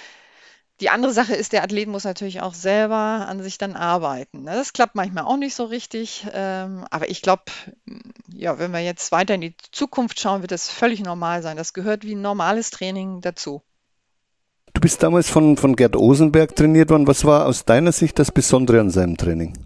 Die 0.81 0.90
andere 0.90 1.12
Sache 1.12 1.35
ist, 1.35 1.52
der 1.52 1.62
Athlet 1.62 1.88
muss 1.88 2.02
natürlich 2.02 2.40
auch 2.40 2.54
selber 2.54 2.97
an 2.97 3.40
sich 3.43 3.59
dann 3.59 3.76
arbeiten. 3.76 4.43
Ne? 4.43 4.52
Das 4.54 4.73
klappt 4.73 4.97
manchmal 4.97 5.25
auch 5.25 5.37
nicht 5.37 5.54
so 5.54 5.64
richtig. 5.64 6.26
Ähm, 6.33 6.85
aber 6.90 7.09
ich 7.09 7.23
glaube, 7.23 7.45
ja, 8.33 8.59
wenn 8.59 8.73
wir 8.73 8.81
jetzt 8.81 9.12
weiter 9.12 9.35
in 9.35 9.40
die 9.40 9.54
Zukunft 9.71 10.19
schauen, 10.19 10.40
wird 10.40 10.50
das 10.50 10.69
völlig 10.69 11.00
normal 11.00 11.43
sein. 11.43 11.57
Das 11.57 11.75
gehört 11.75 12.04
wie 12.04 12.16
ein 12.16 12.23
normales 12.23 12.71
Training 12.71 13.21
dazu. 13.21 13.62
Du 14.73 14.81
bist 14.81 15.00
damals 15.04 15.31
von, 15.31 15.57
von 15.57 15.76
Gerd 15.76 15.95
Osenberg 15.95 16.57
trainiert 16.57 16.90
worden. 16.90 17.07
Was 17.07 17.25
war 17.25 17.47
aus 17.47 17.64
deiner 17.64 17.93
Sicht 17.93 18.19
das 18.19 18.33
Besondere 18.33 18.81
an 18.81 18.90
seinem 18.90 19.16
Training? 19.16 19.57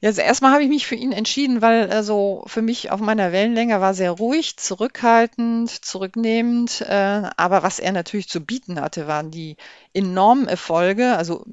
Ja, 0.00 0.10
also 0.10 0.20
erstmal 0.20 0.52
habe 0.52 0.62
ich 0.62 0.68
mich 0.68 0.86
für 0.86 0.94
ihn 0.94 1.12
entschieden, 1.12 1.62
weil 1.62 1.88
also 1.90 2.44
für 2.46 2.60
mich 2.60 2.90
auf 2.90 3.00
meiner 3.00 3.32
Wellenlänge 3.32 3.80
war 3.80 3.94
sehr 3.94 4.10
ruhig, 4.10 4.58
zurückhaltend, 4.58 5.70
zurücknehmend. 5.70 6.82
Äh, 6.82 7.30
aber 7.36 7.62
was 7.62 7.78
er 7.78 7.92
natürlich 7.92 8.28
zu 8.28 8.44
bieten 8.44 8.78
hatte, 8.78 9.06
waren 9.06 9.30
die 9.30 9.56
enormen 9.96 10.46
Erfolge, 10.46 11.16
also 11.16 11.44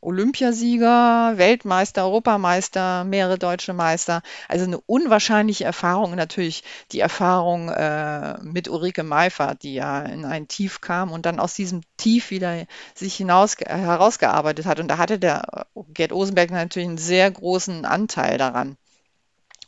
Olympiasieger, 0.00 1.34
Weltmeister, 1.36 2.04
Europameister, 2.04 3.02
mehrere 3.04 3.38
deutsche 3.38 3.72
Meister. 3.72 4.22
Also 4.46 4.64
eine 4.64 4.78
unwahrscheinliche 4.80 5.64
Erfahrung. 5.64 6.14
Natürlich 6.14 6.62
die 6.92 7.00
Erfahrung 7.00 7.68
äh, 7.68 8.38
mit 8.42 8.68
Ulrike 8.68 9.02
Meifert, 9.02 9.64
die 9.64 9.74
ja 9.74 10.02
in 10.02 10.24
ein 10.24 10.46
Tief 10.46 10.80
kam 10.80 11.10
und 11.10 11.26
dann 11.26 11.40
aus 11.40 11.54
diesem 11.54 11.80
Tief 11.96 12.30
wieder 12.30 12.66
sich 12.94 13.16
hinaus 13.16 13.56
herausgearbeitet 13.58 14.66
hat. 14.66 14.78
Und 14.78 14.88
da 14.88 14.98
hatte 14.98 15.18
der 15.18 15.66
Gerd 15.92 16.12
Osenberg 16.12 16.52
natürlich 16.52 16.88
einen 16.88 16.98
sehr 16.98 17.28
großen 17.30 17.84
Anteil 17.84 18.38
daran. 18.38 18.76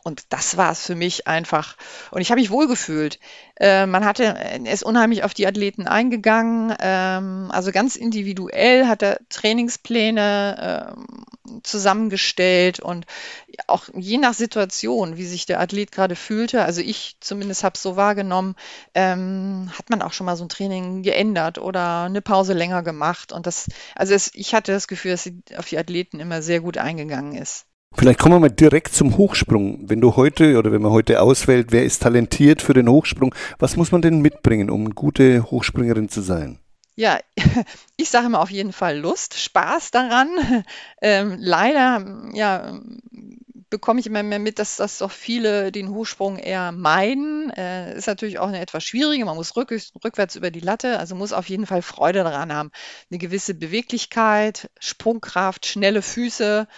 Und 0.03 0.25
das 0.31 0.57
war 0.57 0.73
es 0.73 0.85
für 0.85 0.95
mich 0.95 1.27
einfach. 1.27 1.77
Und 2.11 2.21
ich 2.21 2.31
habe 2.31 2.41
mich 2.41 2.51
wohlgefühlt. 2.51 3.19
Äh, 3.57 3.87
man 3.87 4.05
hatte, 4.05 4.25
er 4.25 4.73
ist 4.73 4.83
unheimlich 4.83 5.25
auf 5.25 5.35
die 5.35 5.47
Athleten 5.47 5.87
eingegangen. 5.87 6.75
Ähm, 6.81 7.49
also 7.51 7.71
ganz 7.71 7.97
individuell 7.97 8.87
hat 8.87 9.03
er 9.03 9.21
Trainingspläne 9.29 10.97
ähm, 10.97 11.61
zusammengestellt 11.63 12.81
und 12.81 13.07
auch 13.67 13.89
je 13.95 14.19
nach 14.19 14.35
Situation, 14.35 15.17
wie 15.17 15.27
sich 15.27 15.47
der 15.47 15.61
Athlet 15.61 15.93
gerade 15.93 16.17
fühlte, 16.17 16.65
also 16.65 16.81
ich 16.81 17.17
zumindest 17.21 17.65
habe 17.65 17.75
es 17.75 17.83
so 17.83 17.97
wahrgenommen, 17.97 18.55
ähm, 18.95 19.71
hat 19.77 19.91
man 19.91 20.03
auch 20.03 20.13
schon 20.13 20.27
mal 20.27 20.37
so 20.37 20.45
ein 20.45 20.49
Training 20.49 21.03
geändert 21.03 21.59
oder 21.59 22.05
eine 22.05 22.23
Pause 22.23 22.53
länger 22.55 22.83
gemacht. 22.83 23.33
Und 23.33 23.47
das, 23.47 23.69
also 23.95 24.15
es, 24.15 24.31
ich 24.35 24.55
hatte 24.55 24.73
das 24.73 24.89
Gefühl, 24.89 25.13
dass 25.13 25.25
sie 25.25 25.43
auf 25.57 25.69
die 25.69 25.79
Athleten 25.79 26.21
immer 26.21 26.43
sehr 26.43 26.61
gut 26.61 26.79
eingegangen 26.79 27.35
ist. 27.35 27.67
Vielleicht 27.95 28.19
kommen 28.19 28.37
wir 28.37 28.41
mal 28.41 28.51
direkt 28.51 28.95
zum 28.95 29.17
Hochsprung. 29.17 29.81
Wenn 29.89 30.01
du 30.01 30.17
heute 30.17 30.59
oder 30.59 30.73
wenn 30.73 30.83
man 30.83 30.93
heute 30.93 31.21
auswählt, 31.21 31.69
wer 31.71 31.85
ist 31.85 32.03
talentiert 32.03 32.63
für 32.63 32.73
den 32.73 32.89
Hochsprung, 32.89 33.35
was 33.59 33.77
muss 33.77 33.93
man 33.93 34.01
denn 34.01 34.21
mitbringen, 34.21 34.71
um 34.71 34.85
eine 34.85 34.95
gute 34.95 35.51
Hochspringerin 35.51 36.09
zu 36.09 36.21
sein? 36.23 36.59
Ja, 36.97 37.19
ich 37.97 38.11
sage 38.11 38.27
immer 38.27 38.41
auf 38.41 38.51
jeden 38.51 38.73
Fall 38.73 38.99
Lust, 38.99 39.35
Spaß 39.39 39.91
daran. 39.91 40.29
Ähm, 41.03 41.37
leider, 41.39 42.31
ja, 42.35 42.79
bekomme 43.71 44.01
ich 44.01 44.07
immer 44.07 44.23
mehr 44.23 44.39
mit, 44.39 44.59
dass 44.59 44.77
das 44.77 44.99
doch 44.99 45.11
viele 45.11 45.73
den 45.73 45.89
Hochsprung 45.89 46.37
eher 46.37 46.73
meiden. 46.73 47.49
Äh, 47.51 47.97
ist 47.97 48.07
natürlich 48.07 48.39
auch 48.39 48.49
eine 48.49 48.61
etwas 48.61 48.85
schwierige. 48.85 49.25
Man 49.25 49.37
muss 49.37 49.57
rück, 49.57 49.73
rückwärts 50.05 50.37
über 50.37 50.51
die 50.51 50.61
Latte, 50.61 50.99
also 50.99 51.15
muss 51.15 51.33
auf 51.33 51.49
jeden 51.49 51.65
Fall 51.65 51.81
Freude 51.81 52.23
daran 52.23 52.53
haben. 52.53 52.71
Eine 53.11 53.19
gewisse 53.19 53.55
Beweglichkeit, 53.55 54.69
Sprungkraft, 54.79 55.65
schnelle 55.65 56.03
Füße. 56.03 56.69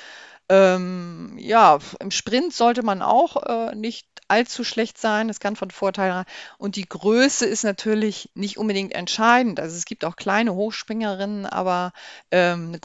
Ähm, 0.49 1.37
ja, 1.39 1.79
im 2.01 2.11
Sprint 2.11 2.53
sollte 2.53 2.83
man 2.83 3.03
auch 3.03 3.43
äh, 3.43 3.75
nicht 3.75 4.07
allzu 4.29 4.65
schlecht 4.65 4.99
sein. 4.99 5.29
Das 5.29 5.41
kann 5.41 5.57
von 5.57 5.71
Vorteil 5.71 6.13
sein. 6.13 6.25
Und 6.59 6.77
die 6.77 6.89
Größe 6.89 7.47
ist 7.47 7.65
natürlich 7.65 8.31
nicht 8.35 8.59
unbedingt 8.59 8.95
entscheidend. 8.95 9.61
Also 9.61 9.77
es 9.77 9.85
gibt 9.85 10.05
auch 10.05 10.17
kleine 10.17 10.55
Hochspringerinnen, 10.55 11.47
aber 11.47 11.93
ähm, 12.31 12.79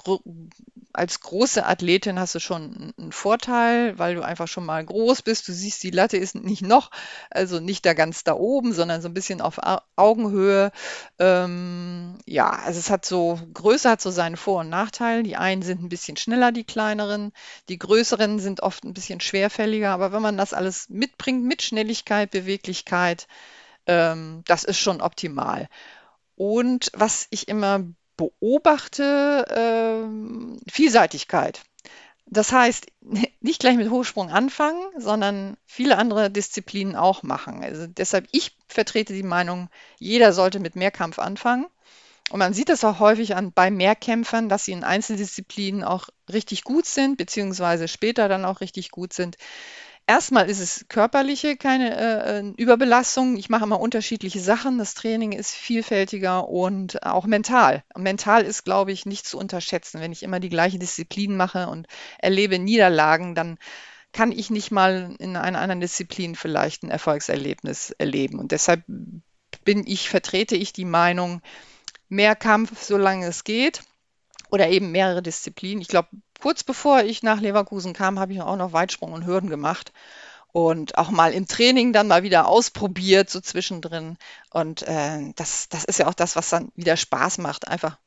als 0.98 1.20
große 1.20 1.66
Athletin 1.66 2.20
hast 2.20 2.34
du 2.34 2.40
schon 2.40 2.94
einen 2.98 3.12
Vorteil, 3.12 3.98
weil 4.00 4.16
du 4.16 4.24
einfach 4.24 4.48
schon 4.48 4.66
mal 4.66 4.84
groß 4.84 5.22
bist. 5.22 5.48
Du 5.48 5.54
siehst, 5.54 5.84
die 5.84 5.92
Latte 5.92 6.18
ist 6.18 6.36
nicht 6.36 6.64
noch, 6.64 6.90
also 7.30 7.60
nicht 7.60 7.86
da 7.86 7.94
ganz 7.94 8.24
da 8.24 8.34
oben, 8.34 8.74
sondern 8.74 9.02
so 9.02 9.08
ein 9.08 9.14
bisschen 9.14 9.40
auf 9.40 9.60
Augenhöhe. 9.96 10.72
Ähm, 11.20 12.18
ja, 12.26 12.50
also 12.50 12.80
es 12.80 12.90
hat 12.90 13.06
so, 13.06 13.40
Größe 13.54 13.90
hat 13.90 14.02
so 14.02 14.10
seine 14.10 14.38
Vor- 14.38 14.62
und 14.62 14.70
Nachteile. 14.70 15.22
Die 15.24 15.38
einen 15.38 15.62
sind 15.62 15.84
ein 15.84 15.90
bisschen 15.90 16.18
schneller, 16.18 16.52
die 16.52 16.64
kleineren. 16.64 17.32
Die 17.70 17.78
größeren 17.78 18.40
sind 18.40 18.62
oft 18.62 18.84
ein 18.84 18.94
bisschen 18.94 19.20
schwerfälliger. 19.20 19.92
Aber 19.92 20.12
wenn 20.12 20.22
man 20.24 20.38
das 20.38 20.54
alles 20.54 20.90
mitbringt, 20.90 21.44
mit 21.44 21.62
Schnelligkeit, 21.62 22.32
Beweglichkeit, 22.32 23.28
ähm, 23.86 24.44
das 24.48 24.64
ist 24.64 24.80
schon 24.80 25.02
optimal. 25.02 25.68
Und 26.36 26.92
was 26.94 27.28
ich 27.32 27.48
immer 27.48 27.84
beobachte 28.18 29.46
ähm, 29.50 30.60
Vielseitigkeit. 30.70 31.62
Das 32.26 32.52
heißt, 32.52 32.88
nicht 33.42 33.60
gleich 33.60 33.78
mit 33.78 33.90
Hochsprung 33.90 34.30
anfangen, 34.30 34.84
sondern 34.98 35.58
viele 35.66 35.98
andere 35.98 36.30
Disziplinen 36.30 36.96
auch 36.96 37.24
machen. 37.24 37.64
Also 37.64 37.88
deshalb, 37.88 38.28
ich 38.32 38.58
vertrete 38.68 39.14
die 39.14 39.24
Meinung, 39.24 39.70
jeder 40.00 40.34
sollte 40.34 40.60
mit 40.60 40.76
Mehrkampf 40.76 41.20
anfangen. 41.20 41.68
Und 42.30 42.40
man 42.40 42.54
sieht 42.54 42.68
das 42.68 42.84
auch 42.84 43.00
häufig 43.00 43.38
an, 43.38 43.54
bei 43.54 43.72
Mehrkämpfern, 43.72 44.50
dass 44.50 44.66
sie 44.66 44.74
in 44.74 44.84
Einzeldisziplinen 44.84 45.86
auch 45.86 46.10
richtig 46.32 46.66
gut 46.66 46.86
sind, 46.86 47.16
beziehungsweise 47.18 47.88
später 47.88 48.28
dann 48.28 48.44
auch 48.44 48.60
richtig 48.60 48.92
gut 48.92 49.14
sind. 49.14 49.38
Erstmal 50.10 50.50
ist 50.50 50.62
es 50.62 50.86
körperliche, 50.88 51.58
keine 51.58 51.98
äh, 51.98 52.40
äh, 52.40 52.54
Überbelastung. 52.56 53.36
Ich 53.36 53.50
mache 53.50 53.66
immer 53.66 53.82
unterschiedliche 53.82 54.40
Sachen. 54.40 54.78
Das 54.78 54.94
Training 54.94 55.34
ist 55.34 55.52
vielfältiger 55.52 56.48
und 56.48 57.04
auch 57.06 57.26
mental. 57.26 57.84
Mental 57.94 58.46
ist, 58.46 58.64
glaube 58.64 58.94
ich, 58.94 59.06
nicht 59.06 59.28
zu 59.28 59.38
unterschätzen. 59.38 60.00
Wenn 60.00 60.14
ich 60.14 60.24
immer 60.24 60.40
die 60.40 60.48
gleiche 60.48 60.80
Disziplin 60.80 61.36
mache 61.36 61.68
und 61.68 61.88
erlebe 62.20 62.58
Niederlagen, 62.58 63.36
dann 63.36 63.58
kann 64.14 64.32
ich 64.32 64.50
nicht 64.50 64.72
mal 64.72 65.14
in 65.20 65.36
einer 65.36 65.60
anderen 65.60 65.82
Disziplin 65.82 66.36
vielleicht 66.36 66.84
ein 66.84 66.90
Erfolgserlebnis 66.90 67.92
erleben. 67.92 68.40
Und 68.40 68.54
deshalb 68.54 68.84
bin 69.66 69.86
ich, 69.86 70.08
vertrete 70.08 70.56
ich 70.56 70.72
die 70.72 70.86
Meinung, 70.86 71.42
mehr 72.08 72.38
Kampf, 72.38 72.82
solange 72.82 73.28
es 73.28 73.44
geht 73.44 73.82
oder 74.50 74.70
eben 74.70 74.92
mehrere 74.92 75.22
Disziplinen. 75.22 75.82
Ich 75.82 75.90
glaube, 75.90 76.08
kurz 76.40 76.64
bevor 76.64 77.02
ich 77.02 77.24
nach 77.24 77.42
Leverkusen 77.42 77.94
kam, 77.94 78.20
habe 78.20 78.34
ich 78.34 78.42
auch 78.42 78.56
noch 78.56 78.74
Weitsprung 78.74 79.14
und 79.14 79.26
Hürden 79.26 79.50
gemacht 79.50 79.92
und 80.52 80.98
auch 80.98 81.12
mal 81.12 81.34
im 81.34 81.48
Training 81.48 81.94
dann 81.94 82.08
mal 82.08 82.24
wieder 82.24 82.48
ausprobiert, 82.48 83.30
so 83.30 83.40
zwischendrin. 83.40 84.18
Und 84.50 84.82
äh, 84.88 85.32
das, 85.36 85.70
das 85.70 85.84
ist 85.84 86.00
ja 86.00 86.08
auch 86.08 86.14
das, 86.14 86.36
was 86.36 86.50
dann 86.50 86.70
wieder 86.76 86.98
Spaß 86.98 87.38
macht. 87.38 87.68
Einfach, 87.68 87.98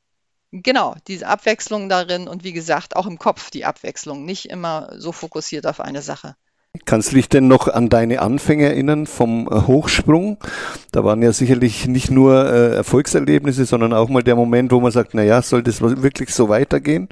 genau, 0.51 0.97
diese 1.07 1.29
Abwechslung 1.29 1.89
darin 1.89 2.29
und 2.29 2.43
wie 2.45 2.53
gesagt, 2.53 2.97
auch 2.97 3.07
im 3.07 3.19
Kopf 3.19 3.51
die 3.51 3.65
Abwechslung, 3.65 4.25
nicht 4.25 4.49
immer 4.49 4.91
so 4.97 5.13
fokussiert 5.13 5.67
auf 5.67 5.81
eine 5.81 6.03
Sache. 6.03 6.35
Kannst 6.85 7.11
du 7.11 7.17
dich 7.17 7.29
denn 7.29 7.49
noch 7.49 7.67
an 7.67 7.89
deine 7.89 8.21
Anfänge 8.21 8.67
erinnern 8.67 9.07
vom 9.07 9.49
äh, 9.49 9.67
Hochsprung? 9.67 10.39
Da 10.93 11.05
waren 11.05 11.21
ja 11.21 11.33
sicherlich 11.33 11.89
nicht 11.89 12.11
nur 12.11 12.47
äh, 12.47 12.75
Erfolgserlebnisse, 12.77 13.65
sondern 13.65 13.93
auch 13.93 14.09
mal 14.09 14.23
der 14.23 14.37
Moment, 14.37 14.71
wo 14.71 14.81
man 14.81 14.93
sagt, 14.93 15.15
na 15.15 15.23
ja, 15.23 15.43
soll 15.43 15.65
das 15.65 15.81
wirklich 15.81 16.33
so 16.33 16.49
weitergehen? 16.49 17.09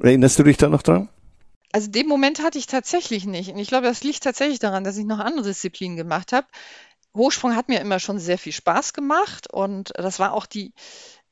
Erinnerst 0.00 0.38
du 0.38 0.42
dich 0.42 0.56
da 0.56 0.68
noch 0.68 0.82
dran? 0.82 1.08
Also 1.72 1.90
den 1.90 2.06
Moment 2.06 2.42
hatte 2.42 2.58
ich 2.58 2.66
tatsächlich 2.66 3.26
nicht. 3.26 3.50
Und 3.50 3.58
ich 3.58 3.68
glaube, 3.68 3.86
das 3.86 4.02
liegt 4.02 4.22
tatsächlich 4.22 4.58
daran, 4.58 4.84
dass 4.84 4.96
ich 4.96 5.04
noch 5.04 5.18
andere 5.18 5.46
Disziplinen 5.46 5.96
gemacht 5.96 6.32
habe. 6.32 6.46
Hochsprung 7.16 7.56
hat 7.56 7.68
mir 7.68 7.80
immer 7.80 7.98
schon 7.98 8.18
sehr 8.18 8.38
viel 8.38 8.52
Spaß 8.52 8.92
gemacht 8.92 9.52
und 9.52 9.92
das 9.96 10.18
war 10.18 10.32
auch 10.32 10.46
die, 10.46 10.72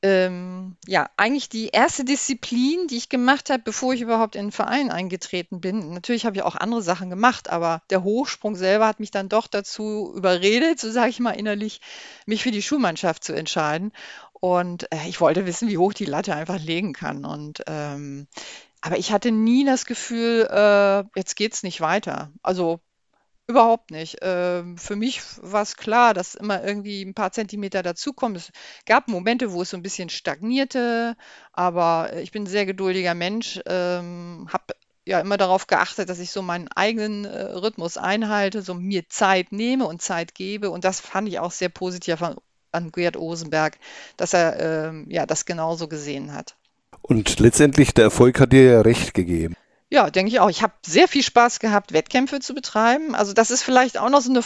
ähm, 0.01 0.75
ja, 0.87 1.09
eigentlich 1.15 1.47
die 1.47 1.69
erste 1.69 2.03
Disziplin, 2.03 2.87
die 2.87 2.97
ich 2.97 3.09
gemacht 3.09 3.49
habe, 3.49 3.63
bevor 3.63 3.93
ich 3.93 4.01
überhaupt 4.01 4.35
in 4.35 4.47
den 4.47 4.51
Verein 4.51 4.91
eingetreten 4.91 5.61
bin. 5.61 5.93
Natürlich 5.93 6.25
habe 6.25 6.35
ich 6.35 6.43
auch 6.43 6.55
andere 6.55 6.81
Sachen 6.81 7.09
gemacht, 7.09 7.49
aber 7.49 7.81
der 7.89 8.03
Hochsprung 8.03 8.55
selber 8.55 8.87
hat 8.87 8.99
mich 8.99 9.11
dann 9.11 9.29
doch 9.29 9.47
dazu 9.47 10.13
überredet, 10.15 10.79
so 10.79 10.91
sage 10.91 11.09
ich 11.09 11.19
mal 11.19 11.31
innerlich, 11.31 11.81
mich 12.25 12.43
für 12.43 12.51
die 12.51 12.63
Schulmannschaft 12.63 13.23
zu 13.23 13.33
entscheiden. 13.33 13.91
Und 14.41 14.91
äh, 14.91 15.07
ich 15.07 15.21
wollte 15.21 15.45
wissen, 15.45 15.69
wie 15.69 15.77
hoch 15.77 15.93
die 15.93 16.05
Latte 16.05 16.35
einfach 16.35 16.59
legen 16.59 16.93
kann. 16.93 17.25
Und 17.25 17.63
ähm, 17.67 18.27
aber 18.81 18.97
ich 18.97 19.11
hatte 19.11 19.31
nie 19.31 19.65
das 19.65 19.85
Gefühl, 19.85 20.47
äh, 20.51 21.03
jetzt 21.19 21.35
geht's 21.35 21.63
nicht 21.63 21.81
weiter. 21.81 22.31
Also 22.43 22.81
Überhaupt 23.47 23.91
nicht. 23.91 24.17
Ähm, 24.21 24.77
für 24.77 24.95
mich 24.95 25.21
war 25.41 25.61
es 25.61 25.77
klar, 25.77 26.15
dass 26.15 26.33
immer 26.35 26.63
irgendwie 26.63 27.03
ein 27.03 27.13
paar 27.13 27.31
Zentimeter 27.31 27.83
dazukommen. 27.83 28.37
Es 28.37 28.51
gab 28.87 29.07
Momente, 29.07 29.51
wo 29.53 29.61
es 29.61 29.69
so 29.69 29.77
ein 29.77 29.83
bisschen 29.83 30.09
stagnierte, 30.09 31.15
aber 31.53 32.13
ich 32.17 32.31
bin 32.31 32.43
'n 32.43 32.47
sehr 32.47 32.65
geduldiger 32.65 33.13
Mensch, 33.13 33.59
ähm, 33.67 34.47
habe 34.51 34.73
ja 35.05 35.19
immer 35.19 35.37
darauf 35.37 35.67
geachtet, 35.67 36.09
dass 36.09 36.19
ich 36.19 36.31
so 36.31 36.41
meinen 36.41 36.69
eigenen, 36.69 37.25
äh, 37.25 37.43
Rhythmus 37.53 37.97
einhalte, 37.97 38.63
so 38.63 38.73
mir 38.73 39.07
Zeit 39.09 39.51
nehme 39.51 39.85
und 39.85 40.01
Zeit 40.01 40.33
gebe 40.33 40.71
und 40.71 40.83
das 40.83 40.99
fand 40.99 41.27
ich 41.27 41.39
auch 41.39 41.51
sehr 41.51 41.69
positiv 41.69 42.21
an 42.75 42.91
Gerd 42.91 43.17
Osenberg, 43.17 43.77
dass 44.17 44.33
er, 44.33 44.59
ähm, 44.59 45.07
ja, 45.09 45.25
das 45.25 45.45
genauso 45.45 45.87
gesehen 45.87 46.33
hat. 46.33 46.55
Und 47.01 47.39
letztendlich 47.39 47.93
der 47.93 48.05
Erfolg 48.05 48.39
hat 48.39 48.51
dir 48.51 48.63
ja 48.63 48.81
recht 48.81 49.13
gegeben. 49.13 49.55
Ja, 49.91 50.09
denke 50.09 50.31
ich 50.31 50.39
auch. 50.39 50.49
Ich 50.49 50.63
habe 50.63 50.73
sehr 50.83 51.07
viel 51.07 51.21
Spaß 51.21 51.59
gehabt, 51.59 51.93
Wettkämpfe 51.93 52.39
zu 52.39 52.55
betreiben. 52.55 53.13
Also 53.13 53.33
das 53.33 53.51
ist 53.51 53.61
vielleicht 53.61 53.99
auch 53.99 54.09
noch 54.09 54.21
so 54.21 54.31
eine 54.31 54.41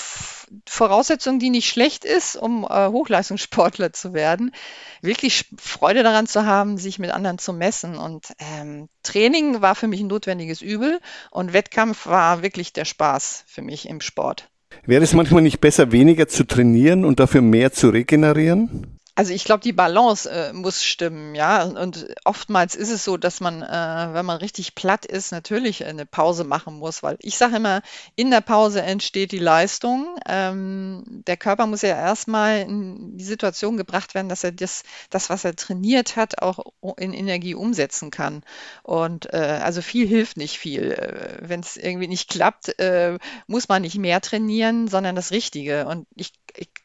Voraussetzung, 0.67 1.39
die 1.39 1.49
nicht 1.49 1.69
schlecht 1.69 2.03
ist, 2.03 2.35
um 2.35 2.65
äh, 2.69 2.89
Hochleistungssportler 2.89 3.93
zu 3.93 4.13
werden. 4.13 4.53
Wirklich 5.01 5.49
Freude 5.57 6.03
daran 6.03 6.27
zu 6.27 6.45
haben, 6.45 6.77
sich 6.77 6.99
mit 6.99 7.11
anderen 7.11 7.39
zu 7.39 7.53
messen. 7.53 7.97
Und 7.97 8.27
ähm, 8.37 8.89
Training 9.01 9.61
war 9.61 9.75
für 9.75 9.87
mich 9.87 10.01
ein 10.01 10.07
notwendiges 10.07 10.61
Übel 10.61 10.99
und 11.31 11.53
Wettkampf 11.53 12.05
war 12.05 12.43
wirklich 12.43 12.73
der 12.73 12.85
Spaß 12.85 13.45
für 13.47 13.61
mich 13.61 13.87
im 13.87 14.01
Sport. 14.01 14.49
Wäre 14.85 15.03
es 15.03 15.13
manchmal 15.13 15.41
nicht 15.41 15.61
besser, 15.61 15.91
weniger 15.91 16.27
zu 16.27 16.45
trainieren 16.45 17.05
und 17.05 17.19
dafür 17.19 17.41
mehr 17.41 17.71
zu 17.71 17.89
regenerieren? 17.89 18.98
Also 19.19 19.33
ich 19.33 19.43
glaube, 19.43 19.59
die 19.59 19.73
Balance 19.73 20.29
äh, 20.29 20.53
muss 20.53 20.81
stimmen, 20.81 21.35
ja. 21.35 21.63
Und 21.63 22.07
oftmals 22.23 22.73
ist 22.73 22.89
es 22.89 23.03
so, 23.03 23.17
dass 23.17 23.41
man, 23.41 23.61
äh, 23.61 24.13
wenn 24.13 24.25
man 24.25 24.37
richtig 24.37 24.75
platt 24.75 25.05
ist, 25.05 25.33
natürlich 25.33 25.83
eine 25.83 26.05
Pause 26.05 26.45
machen 26.45 26.75
muss, 26.75 27.03
weil 27.03 27.17
ich 27.19 27.37
sage 27.37 27.57
immer, 27.57 27.81
in 28.15 28.31
der 28.31 28.39
Pause 28.39 28.81
entsteht 28.81 29.33
die 29.33 29.39
Leistung. 29.39 30.15
Ähm, 30.25 31.03
der 31.27 31.35
Körper 31.35 31.67
muss 31.67 31.81
ja 31.81 31.97
erstmal 31.97 32.61
in 32.61 33.17
die 33.17 33.25
Situation 33.25 33.75
gebracht 33.75 34.15
werden, 34.15 34.29
dass 34.29 34.45
er 34.45 34.53
das, 34.53 34.83
das, 35.09 35.29
was 35.29 35.43
er 35.43 35.53
trainiert 35.53 36.15
hat, 36.15 36.41
auch 36.41 36.59
in 36.95 37.11
Energie 37.11 37.55
umsetzen 37.55 38.11
kann. 38.11 38.41
Und 38.83 39.33
äh, 39.33 39.59
also 39.61 39.81
viel 39.81 40.07
hilft 40.07 40.37
nicht 40.37 40.57
viel. 40.57 40.93
Äh, 40.93 41.39
wenn 41.41 41.59
es 41.59 41.75
irgendwie 41.75 42.07
nicht 42.07 42.29
klappt, 42.29 42.79
äh, 42.79 43.17
muss 43.47 43.67
man 43.67 43.81
nicht 43.81 43.97
mehr 43.97 44.21
trainieren, 44.21 44.87
sondern 44.87 45.17
das 45.17 45.31
Richtige. 45.31 45.87
Und 45.87 46.07
ich, 46.15 46.31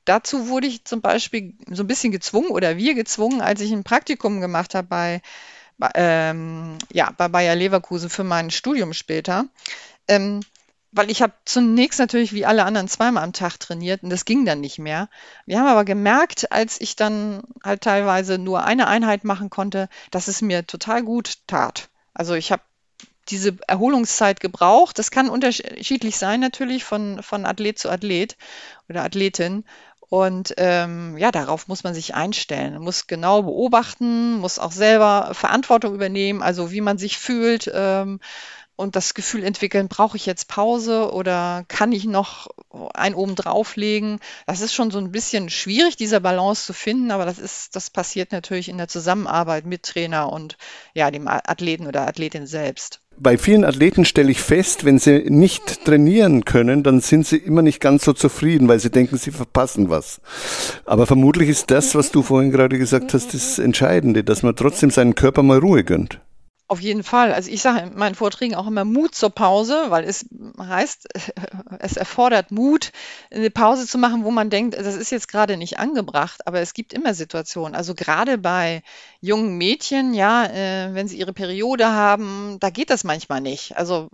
dazu 0.05 0.49
wurde 0.49 0.67
ich 0.67 0.85
zum 0.85 1.01
Beispiel 1.01 1.55
so 1.71 1.83
ein 1.83 1.87
bisschen 1.87 2.13
gezwungen 2.13 2.51
oder 2.51 2.77
wir 2.77 2.95
gezwungen, 2.95 3.41
als 3.41 3.61
ich 3.61 3.73
ein 3.73 3.85
Praktikum 3.85 4.41
gemacht 4.41 4.75
habe 4.75 4.89
bei, 4.89 5.23
bei, 5.79 5.91
ähm, 5.95 6.79
ja, 6.93 7.11
bei 7.17 7.29
Bayer 7.29 7.55
Leverkusen 7.55 8.11
für 8.11 8.25
mein 8.25 8.51
Studium 8.51 8.93
später. 8.93 9.47
Ähm, 10.09 10.41
weil 10.93 11.11
ich 11.11 11.23
habe 11.23 11.33
zunächst 11.45 11.99
natürlich 11.99 12.33
wie 12.33 12.47
alle 12.47 12.65
anderen 12.65 12.87
zweimal 12.87 13.25
am 13.25 13.33
Tag 13.33 13.59
trainiert 13.59 14.05
und 14.05 14.11
das 14.11 14.25
ging 14.25 14.45
dann 14.45 14.61
nicht 14.61 14.79
mehr. 14.79 15.09
Wir 15.45 15.59
haben 15.59 15.67
aber 15.67 15.85
gemerkt, 15.85 16.53
als 16.53 16.81
ich 16.81 16.95
dann 16.95 17.43
halt 17.65 17.81
teilweise 17.81 18.39
nur 18.39 18.65
eine 18.65 18.87
Einheit 18.87 19.25
machen 19.25 19.51
konnte, 19.51 19.89
dass 20.13 20.29
es 20.29 20.41
mir 20.41 20.67
total 20.67 21.03
gut 21.03 21.39
tat. 21.49 21.89
Also 22.15 22.35
ich 22.35 22.53
habe 22.53 22.63
diese 23.29 23.57
Erholungszeit 23.67 24.41
gebraucht. 24.41 24.99
Das 24.99 25.11
kann 25.11 25.29
unterschiedlich 25.29 26.17
sein 26.17 26.41
natürlich 26.41 26.85
von, 26.85 27.23
von 27.23 27.47
Athlet 27.47 27.79
zu 27.79 27.91
Athlet 27.91 28.37
oder 28.89 29.03
Athletin. 29.03 29.65
Und 30.09 30.55
ähm, 30.59 31.17
ja, 31.19 31.31
darauf 31.33 31.69
muss 31.69 31.85
man 31.85 31.95
sich 31.95 32.15
einstellen, 32.15 32.81
muss 32.81 33.07
genau 33.07 33.43
beobachten, 33.43 34.39
muss 34.39 34.59
auch 34.59 34.73
selber 34.73 35.31
Verantwortung 35.33 35.95
übernehmen, 35.95 36.43
also 36.43 36.71
wie 36.71 36.81
man 36.81 36.99
sich 36.99 37.19
fühlt. 37.19 37.71
Ähm, 37.75 38.21
und 38.77 38.97
das 38.97 39.15
Gefühl 39.15 39.45
entwickeln, 39.45 39.89
brauche 39.89 40.17
ich 40.17 40.27
jetzt 40.27 40.49
Pause 40.49 41.13
oder 41.13 41.65
kann 41.69 41.93
ich 41.93 42.05
noch 42.07 42.49
ein 42.95 43.15
oben 43.15 43.37
drauflegen? 43.37 44.19
Das 44.47 44.61
ist 44.61 44.75
schon 44.75 44.91
so 44.91 44.99
ein 44.99 45.13
bisschen 45.13 45.49
schwierig, 45.49 45.97
diese 45.97 46.21
Balance 46.21 46.65
zu 46.67 46.73
finden, 46.73 47.11
aber 47.13 47.25
das 47.25 47.39
ist, 47.39 47.77
das 47.77 47.91
passiert 47.91 48.33
natürlich 48.33 48.69
in 48.69 48.79
der 48.79 48.89
Zusammenarbeit 48.89 49.65
mit 49.65 49.85
Trainer 49.85 50.33
und 50.33 50.57
ja, 50.95 51.11
dem 51.13 51.29
Athleten 51.29 51.87
oder 51.87 52.07
Athletin 52.09 52.47
selbst. 52.49 53.04
Bei 53.17 53.39
vielen 53.39 53.65
Athleten 53.65 54.05
stelle 54.05 54.31
ich 54.31 54.41
fest, 54.41 54.85
wenn 54.85 54.99
sie 54.99 55.25
nicht 55.29 55.85
trainieren 55.85 56.45
können, 56.45 56.83
dann 56.83 57.01
sind 57.01 57.27
sie 57.27 57.37
immer 57.37 57.63
nicht 57.63 57.81
ganz 57.81 58.05
so 58.05 58.13
zufrieden, 58.13 58.67
weil 58.67 58.81
sie 58.81 58.91
denken, 58.91 59.17
sie 59.19 59.31
verpassen 59.31 59.89
was. 59.89 60.21
Aber 60.85 61.07
vermutlich 61.07 61.49
ist 61.49 61.71
das, 61.71 61.95
was 61.95 62.11
du 62.11 62.23
vorhin 62.23 62.51
gerade 62.51 62.79
gesagt 62.79 63.15
hast, 63.15 63.33
das 63.33 63.59
Entscheidende, 63.59 64.25
dass 64.25 64.43
man 64.43 64.57
trotzdem 64.57 64.91
seinen 64.91 65.15
Körper 65.15 65.43
mal 65.43 65.59
Ruhe 65.59 65.85
gönnt. 65.85 66.21
Auf 66.67 66.81
jeden 66.81 67.03
Fall. 67.03 67.35
Also 67.35 67.51
ich 67.51 67.61
sage 67.61 67.81
in 67.81 67.99
meinen 67.99 68.15
Vorträgen 68.15 68.55
auch 68.55 68.67
immer 68.67 68.87
Mut 68.87 69.15
zur 69.15 69.29
Pause, 69.29 69.87
weil 69.89 70.05
es 70.05 70.25
heißt, 70.59 71.09
es 71.79 71.97
erfordert 71.99 72.51
Mut, 72.53 72.91
eine 73.31 73.51
Pause 73.51 73.87
zu 73.87 73.99
machen, 73.99 74.25
wo 74.25 74.31
man 74.31 74.49
denkt, 74.49 74.75
das 74.75 74.95
ist 74.95 75.11
jetzt 75.11 75.29
gerade 75.29 75.59
nicht 75.59 75.79
angebracht, 75.79 76.47
aber 76.47 76.61
es 76.61 76.73
gibt 76.73 76.95
immer 76.95 77.13
Situationen. 77.13 77.75
Also 77.75 77.95
gerade 77.95 78.39
bei 78.39 78.83
jungen 79.21 79.59
Mädchen, 79.59 80.15
ja, 80.15 80.47
äh, 80.47 80.95
wenn 80.95 81.07
sie 81.07 81.19
ihre 81.19 81.35
Periode 81.35 81.87
haben, 81.89 82.57
da 82.61 82.71
geht 82.71 82.89
das 82.89 83.05
manchmal 83.05 83.43
nicht. 83.43 83.77
Also 83.77 84.09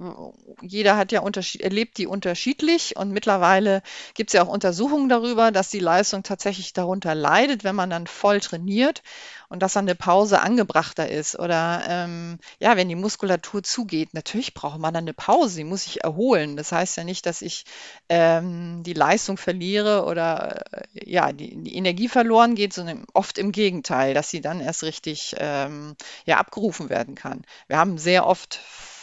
jeder 0.60 0.96
hat 0.96 1.12
ja 1.12 1.20
unterschied 1.20 1.60
erlebt 1.60 1.98
die 1.98 2.08
unterschiedlich 2.08 2.96
und 2.96 3.12
mittlerweile 3.12 3.80
gibt 4.14 4.30
es 4.30 4.34
ja 4.34 4.42
auch 4.42 4.48
Untersuchungen 4.48 5.08
darüber, 5.08 5.52
dass 5.52 5.70
die 5.70 5.78
Leistung 5.78 6.24
tatsächlich 6.24 6.72
darunter 6.72 7.14
leidet, 7.14 7.62
wenn 7.62 7.76
man 7.76 7.90
dann 7.90 8.08
voll 8.08 8.40
trainiert 8.40 9.02
und 9.50 9.60
dass 9.62 9.72
dann 9.72 9.84
eine 9.84 9.96
Pause 9.96 10.40
angebrachter 10.40 11.10
ist 11.10 11.38
oder 11.38 11.82
ähm, 11.86 12.38
ja, 12.60 12.76
wenn 12.76 12.88
die 12.88 12.94
Muskulatur 12.94 13.62
zugeht, 13.64 14.14
natürlich 14.14 14.54
braucht 14.54 14.78
man 14.78 14.94
dann 14.94 15.04
eine 15.04 15.12
Pause, 15.12 15.56
die 15.56 15.64
muss 15.64 15.82
sich 15.82 16.04
erholen. 16.04 16.56
Das 16.56 16.70
heißt 16.70 16.96
ja 16.96 17.04
nicht, 17.04 17.26
dass 17.26 17.42
ich 17.42 17.64
ähm, 18.08 18.84
die 18.84 18.92
Leistung 18.92 19.36
verliere 19.36 20.04
oder 20.04 20.62
äh, 20.72 21.10
ja, 21.10 21.32
die, 21.32 21.56
die, 21.64 21.74
Energie 21.74 22.08
verloren 22.08 22.54
geht, 22.54 22.72
sondern 22.72 23.04
oft 23.12 23.38
im 23.38 23.50
Gegenteil, 23.50 24.14
dass 24.14 24.30
sie 24.30 24.40
dann 24.40 24.60
erst 24.60 24.84
richtig 24.84 25.34
ähm, 25.38 25.96
ja, 26.26 26.38
abgerufen 26.38 26.88
werden 26.88 27.16
kann. 27.16 27.42
Wir 27.66 27.76
haben 27.76 27.98
sehr 27.98 28.26
oft 28.26 28.60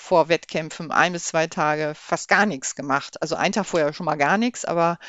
vor 0.08 0.30
Wettkämpfen 0.30 0.90
ein 0.92 1.12
bis 1.12 1.26
zwei 1.26 1.48
Tage 1.48 1.92
fast 1.94 2.30
gar 2.30 2.46
nichts 2.46 2.76
gemacht. 2.76 3.22
Also 3.22 3.36
ein 3.36 3.52
Tag 3.52 3.66
vorher 3.66 3.92
schon 3.92 4.06
mal 4.06 4.16
gar 4.16 4.38
nichts, 4.38 4.64
aber 4.64 5.00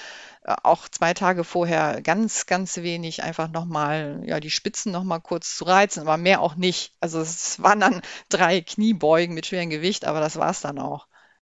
äh, 0.44 0.54
auch 0.64 0.88
zwei 0.88 1.14
Tage 1.14 1.44
vorher 1.44 2.02
ganz, 2.02 2.46
ganz 2.46 2.76
wenig, 2.78 3.22
einfach 3.22 3.48
nochmal, 3.48 4.22
ja, 4.26 4.40
die 4.40 4.50
Spitzen 4.50 4.90
nochmal 4.90 5.20
kurz 5.20 5.56
zu 5.56 5.64
reizen, 5.64 6.00
aber 6.00 6.16
mehr 6.16 6.40
auch 6.40 6.56
nicht. 6.56 6.96
Also 7.00 7.20
es 7.20 7.62
waren 7.62 7.78
dann 7.78 8.02
drei 8.28 8.60
Kniebeugen 8.60 9.36
mit 9.36 9.46
schwerem 9.46 9.70
Gewicht, 9.70 10.04
aber 10.04 10.18
das 10.18 10.36
war 10.36 10.50
es 10.50 10.60
dann 10.60 10.78
auch. 10.80 11.06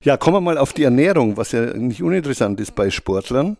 Ja, 0.02 0.16
kommen 0.16 0.38
wir 0.38 0.42
mal 0.42 0.58
auf 0.58 0.72
die 0.72 0.84
Ernährung, 0.84 1.36
was 1.36 1.52
ja 1.52 1.62
nicht 1.62 2.02
uninteressant 2.02 2.60
ist 2.62 2.76
bei 2.76 2.90
Sportlern. 2.90 3.58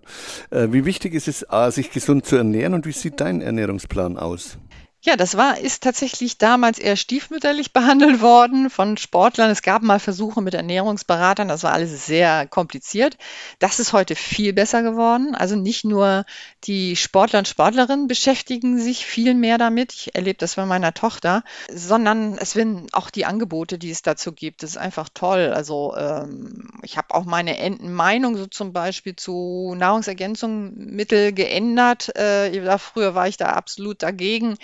Äh, 0.50 0.68
wie 0.72 0.86
wichtig 0.86 1.14
ist 1.14 1.28
es, 1.28 1.46
sich 1.74 1.92
gesund 1.92 2.26
zu 2.26 2.38
ernähren 2.38 2.74
und 2.74 2.86
wie 2.86 2.92
sieht 2.94 3.20
dein 3.20 3.42
Ernährungsplan 3.42 4.18
aus? 4.18 4.58
Ja, 5.06 5.18
das 5.18 5.36
war 5.36 5.58
ist 5.58 5.84
tatsächlich 5.84 6.38
damals 6.38 6.80
eher 6.80 6.96
stiefmütterlich 6.96 7.74
behandelt 7.74 8.22
worden 8.22 8.70
von 8.70 8.96
Sportlern. 8.96 9.52
Es 9.52 9.62
gab 9.62 9.82
mal 9.82 10.00
Versuche 10.00 10.42
mit 10.42 10.54
Ernährungsberatern, 10.54 11.50
das 11.50 11.64
war 11.64 11.74
alles 11.74 12.06
sehr 12.06 12.48
kompliziert. 12.48 13.18
Das 13.60 13.80
ist 13.82 13.92
heute 13.92 14.16
viel 14.16 14.54
besser 14.54 14.82
geworden. 14.82 15.36
Also 15.36 15.58
nicht 15.58 15.84
nur 15.84 16.24
die 16.64 16.96
Sportler 16.96 17.40
und 17.40 17.50
Sportlerinnen 17.50 18.08
beschäftigen 18.08 18.80
sich 18.80 19.06
viel 19.06 19.34
mehr 19.34 19.58
damit. 19.58 19.92
Ich 19.92 20.16
erlebe 20.16 20.38
das 20.38 20.56
bei 20.56 20.66
meiner 20.66 20.94
Tochter, 20.94 21.44
sondern 21.70 22.38
es 22.38 22.56
werden 22.56 22.88
auch 22.94 23.10
die 23.10 23.26
Angebote, 23.26 23.78
die 23.78 23.92
es 23.92 24.04
dazu 24.04 24.32
gibt. 24.32 24.64
Das 24.64 24.70
ist 24.70 24.78
einfach 24.78 25.10
toll. 25.14 25.52
Also 25.54 25.94
ähm, 25.98 26.70
ich 26.82 26.96
habe 26.96 27.14
auch 27.14 27.26
meine 27.26 27.78
Meinung 27.82 28.38
so 28.38 28.46
zum 28.46 28.72
Beispiel 28.72 29.18
zu 29.18 29.76
Nahrungsergänzungsmittel 29.78 31.34
geändert. 31.34 32.16
Äh, 32.16 32.80
früher 32.80 33.16
war 33.16 33.28
ich 33.28 33.36
da 33.36 33.48
absolut 33.48 34.02
dagegen. 34.02 34.58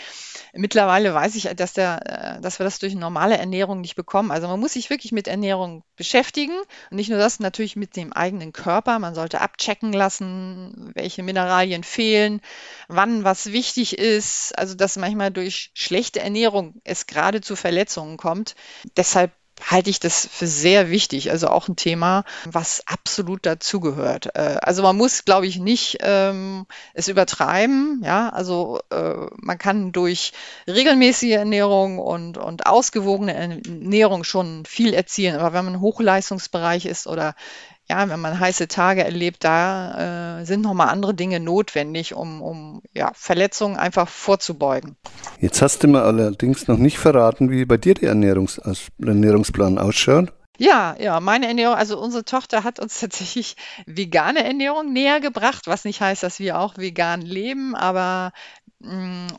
Mittlerweile 0.53 1.13
weiß 1.13 1.35
ich, 1.35 1.43
dass, 1.55 1.73
der, 1.73 2.37
äh, 2.37 2.41
dass 2.41 2.59
wir 2.59 2.63
das 2.63 2.79
durch 2.79 2.95
normale 2.95 3.37
Ernährung 3.37 3.81
nicht 3.81 3.95
bekommen. 3.95 4.31
Also 4.31 4.47
man 4.47 4.59
muss 4.59 4.73
sich 4.73 4.89
wirklich 4.89 5.11
mit 5.11 5.27
Ernährung 5.27 5.83
beschäftigen 5.95 6.57
und 6.89 6.97
nicht 6.97 7.09
nur 7.09 7.19
das, 7.19 7.39
natürlich 7.39 7.75
mit 7.75 7.95
dem 7.95 8.13
eigenen 8.13 8.53
Körper. 8.53 8.99
Man 8.99 9.15
sollte 9.15 9.41
abchecken 9.41 9.93
lassen, 9.93 10.91
welche 10.95 11.23
Mineralien 11.23 11.83
fehlen, 11.83 12.41
wann 12.87 13.23
was 13.23 13.51
wichtig 13.51 13.97
ist. 13.97 14.57
Also 14.57 14.75
dass 14.75 14.97
manchmal 14.97 15.31
durch 15.31 15.71
schlechte 15.73 16.19
Ernährung 16.19 16.81
es 16.83 17.07
gerade 17.07 17.41
zu 17.41 17.55
Verletzungen 17.55 18.17
kommt. 18.17 18.55
Deshalb 18.97 19.31
halte 19.65 19.89
ich 19.89 19.99
das 19.99 20.27
für 20.31 20.47
sehr 20.47 20.89
wichtig. 20.89 21.31
Also 21.31 21.47
auch 21.47 21.67
ein 21.67 21.75
Thema, 21.75 22.23
was 22.45 22.83
absolut 22.85 23.45
dazugehört. 23.45 24.35
Äh, 24.35 24.57
also 24.61 24.83
man 24.83 24.97
muss, 24.97 25.25
glaube 25.25 25.47
ich, 25.47 25.57
nicht 25.57 25.97
ähm, 26.01 26.65
es 26.93 27.07
übertreiben. 27.07 28.01
Ja, 28.03 28.29
also 28.29 28.79
äh, 28.89 29.27
man 29.35 29.57
kann 29.57 29.91
durch 29.91 30.33
regelmäßige 30.67 31.31
Ernährung 31.31 31.99
und, 31.99 32.37
und 32.37 32.65
ausgewogene 32.65 33.33
Ernährung 33.33 34.23
schon 34.23 34.65
viel 34.65 34.93
erzielen. 34.93 35.35
Aber 35.35 35.53
wenn 35.53 35.65
man 35.65 35.81
Hochleistungsbereich 35.81 36.85
ist 36.85 37.07
oder 37.07 37.35
ja, 37.89 38.07
wenn 38.07 38.19
man 38.19 38.39
heiße 38.39 38.67
Tage 38.67 39.03
erlebt, 39.03 39.43
da 39.43 40.39
äh, 40.39 40.45
sind 40.45 40.61
nochmal 40.61 40.89
andere 40.89 41.13
Dinge 41.13 41.39
notwendig, 41.39 42.13
um, 42.13 42.41
um 42.41 42.81
ja, 42.93 43.11
Verletzungen 43.15 43.77
einfach 43.77 44.07
vorzubeugen. 44.07 44.95
Jetzt 45.39 45.61
hast 45.61 45.83
du 45.83 45.87
mir 45.87 46.03
allerdings 46.03 46.67
noch 46.67 46.77
nicht 46.77 46.99
verraten, 46.99 47.49
wie 47.49 47.65
bei 47.65 47.77
dir 47.77 47.95
der 47.95 48.09
Ernährungs 48.09 48.61
Ernährungsplan 48.99 49.79
ausschaut. 49.79 50.31
Ja, 50.61 50.97
ja, 50.99 51.21
meine 51.21 51.47
Ernährung, 51.47 51.75
also 51.75 51.97
unsere 51.97 52.25
Tochter 52.25 52.65
hat 52.65 52.79
uns 52.79 52.99
tatsächlich 52.99 53.55
vegane 53.85 54.43
Ernährung 54.43 54.91
näher 54.91 55.21
gebracht, 55.21 55.67
was 55.67 55.85
nicht 55.85 56.01
heißt, 56.01 56.21
dass 56.21 56.39
wir 56.39 56.59
auch 56.59 56.77
vegan 56.77 57.21
leben, 57.21 57.75
aber 57.75 58.33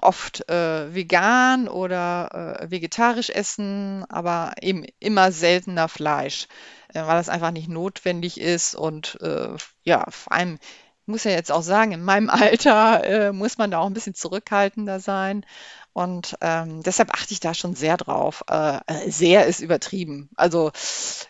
oft 0.03 0.49
äh, 0.51 0.95
vegan 0.95 1.69
oder 1.69 2.59
äh, 2.63 2.71
vegetarisch 2.71 3.31
essen, 3.31 4.05
aber 4.09 4.53
eben 4.61 4.85
immer 4.99 5.33
seltener 5.33 5.89
Fleisch. 5.89 6.47
Äh, 6.93 7.03
weil 7.07 7.17
das 7.17 7.29
einfach 7.29 7.51
nicht 7.51 7.69
notwendig 7.69 8.41
ist 8.41 8.75
und 8.75 9.19
äh, 9.23 9.49
ja, 9.85 10.05
vor 10.11 10.33
allem 10.33 10.59
muss 11.07 11.25
ja 11.25 11.33
jetzt 11.33 11.53
auch 11.53 11.63
sagen, 11.63 11.93
in 11.93 12.03
meinem 12.05 12.31
Alter 12.31 13.05
äh, 13.05 13.33
muss 13.33 13.59
man 13.59 13.71
da 13.71 13.79
auch 13.79 13.87
ein 13.87 13.95
bisschen 13.95 14.15
zurückhaltender 14.15 15.01
sein. 15.01 15.45
Und 15.93 16.37
ähm, 16.41 16.83
deshalb 16.85 17.13
achte 17.13 17.33
ich 17.33 17.41
da 17.41 17.53
schon 17.53 17.75
sehr 17.75 17.97
drauf. 17.97 18.45
Äh, 18.49 18.77
äh, 18.87 19.11
sehr 19.11 19.47
ist 19.47 19.61
übertrieben. 19.61 20.29
Also 20.37 20.71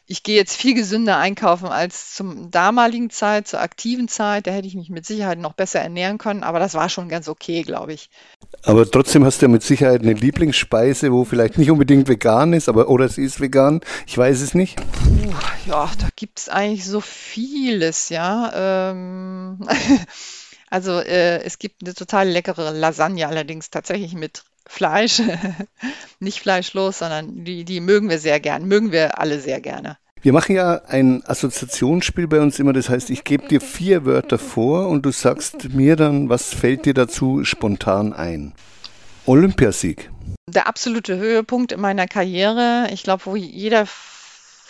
ich 0.07 0.23
gehe 0.23 0.37
jetzt 0.37 0.55
viel 0.55 0.75
gesünder 0.75 1.16
einkaufen 1.16 1.68
als 1.68 2.14
zum 2.14 2.51
damaligen 2.51 3.09
Zeit, 3.09 3.49
zur 3.49 3.61
aktiven 3.61 4.07
Zeit. 4.07 4.46
Da 4.46 4.51
hätte 4.51 4.68
ich 4.68 4.75
mich 4.75 4.90
mit 4.90 5.07
Sicherheit 5.07 5.38
noch 5.38 5.55
besser 5.55 5.81
ernähren 5.81 6.18
können, 6.18 6.42
aber 6.42 6.59
das 6.59 6.75
war 6.75 6.90
schon 6.90 7.09
ganz 7.09 7.27
okay, 7.29 7.62
glaube 7.62 7.94
ich. 7.94 8.11
Aber 8.62 8.88
trotzdem 8.88 9.25
hast 9.25 9.40
du 9.40 9.46
ja 9.46 9.51
mit 9.51 9.62
Sicherheit 9.62 10.03
eine 10.03 10.12
Lieblingsspeise, 10.12 11.11
wo 11.11 11.25
vielleicht 11.25 11.57
nicht 11.57 11.70
unbedingt 11.70 12.09
vegan 12.09 12.53
ist, 12.53 12.68
aber 12.68 12.88
oder 12.90 13.09
sie 13.09 13.25
ist 13.25 13.40
vegan. 13.40 13.81
Ich 14.07 14.18
weiß 14.18 14.42
es 14.42 14.53
nicht. 14.53 14.77
Puh, 14.77 15.33
ja, 15.66 15.90
da 15.99 16.09
gibt 16.16 16.38
es 16.38 16.49
eigentlich 16.51 16.85
so 16.85 17.01
vieles, 17.01 18.11
ja. 18.11 18.90
Ähm 18.92 19.59
Also 20.70 21.01
äh, 21.01 21.42
es 21.42 21.59
gibt 21.59 21.83
eine 21.83 21.94
total 21.94 22.29
leckere 22.29 22.70
Lasagne, 22.70 23.27
allerdings 23.27 23.70
tatsächlich 23.70 24.14
mit 24.14 24.44
Fleisch, 24.71 25.21
nicht 26.21 26.39
fleischlos, 26.39 27.01
sondern 27.01 27.45
die, 27.45 27.65
die 27.65 27.81
mögen 27.81 28.09
wir 28.09 28.21
sehr 28.21 28.39
gern, 28.39 28.67
mögen 28.67 28.93
wir 28.93 29.19
alle 29.19 29.41
sehr 29.41 29.61
gerne. 29.61 29.99
Wir 30.23 30.33
machen 30.33 30.55
ja 30.55 30.83
ein 30.87 31.25
Assoziationsspiel 31.27 32.29
bei 32.29 32.41
uns 32.41 32.61
immer, 32.61 32.73
das 32.73 32.89
heißt, 32.89 33.11
ich 33.11 33.25
gebe 33.25 33.49
dir 33.49 33.61
vier 33.61 34.05
Wörter 34.05 34.39
vor 34.39 34.89
und 34.89 35.05
du 35.05 35.11
sagst 35.11 35.71
mir 35.71 35.97
dann, 35.97 36.29
was 36.29 36.55
fällt 36.55 36.87
dir 36.87 36.95
dazu 36.95 37.45
spontan 37.45 38.13
ein. 38.13 38.53
Olympiasieg. 39.27 40.09
Der 40.47 40.69
absolute 40.69 41.17
Höhepunkt 41.17 41.73
in 41.73 41.81
meiner 41.81 42.07
Karriere, 42.07 42.91
ich 42.93 43.03
glaube, 43.03 43.27
wo 43.27 43.35
jeder 43.35 43.87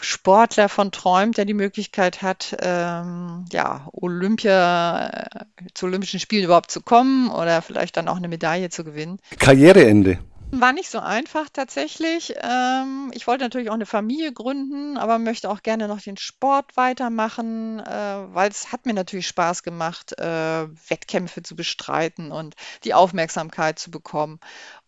Sportler 0.03 0.69
von 0.69 0.93
träumt, 0.93 1.37
der 1.37 1.45
die 1.45 1.55
Möglichkeit 1.55 2.23
hat, 2.23 2.57
ähm, 2.61 3.45
ja, 3.53 3.89
Olympia, 3.93 5.09
äh, 5.09 5.45
zu 5.75 5.87
Olympischen 5.87 6.21
Spielen 6.21 6.45
überhaupt 6.45 6.71
zu 6.71 6.81
kommen 6.81 7.31
oder 7.31 7.63
vielleicht 7.63 7.97
dann 7.97 8.09
auch 8.09 8.17
eine 8.17 8.29
Medaille 8.29 8.71
zu 8.71 8.85
gewinnen. 8.85 9.19
Karriereende. 9.39 10.19
War 10.53 10.73
nicht 10.73 10.91
so 10.91 10.99
einfach 10.99 11.49
tatsächlich. 11.49 12.35
Ähm, 12.43 13.13
ich 13.15 13.29
wollte 13.29 13.45
natürlich 13.45 13.71
auch 13.71 13.75
eine 13.75 13.87
Familie 13.87 14.33
gründen, 14.33 14.97
aber 14.97 15.21
möchte 15.21 15.49
auch 15.49 15.63
gerne 15.63 15.87
noch 15.87 16.01
den 16.01 16.17
Sport 16.17 16.77
weitermachen, 16.77 17.79
äh, 17.79 18.35
weil 18.35 18.51
es 18.51 18.73
hat 18.73 18.85
mir 18.85 18.95
natürlich 18.95 19.29
Spaß 19.29 19.63
gemacht, 19.63 20.19
äh, 20.19 20.67
Wettkämpfe 20.89 21.45
zu 21.45 21.55
bestreiten 21.55 22.33
und 22.33 22.57
die 22.83 22.95
Aufmerksamkeit 22.95 23.79
zu 23.79 23.93
bekommen. 23.93 24.41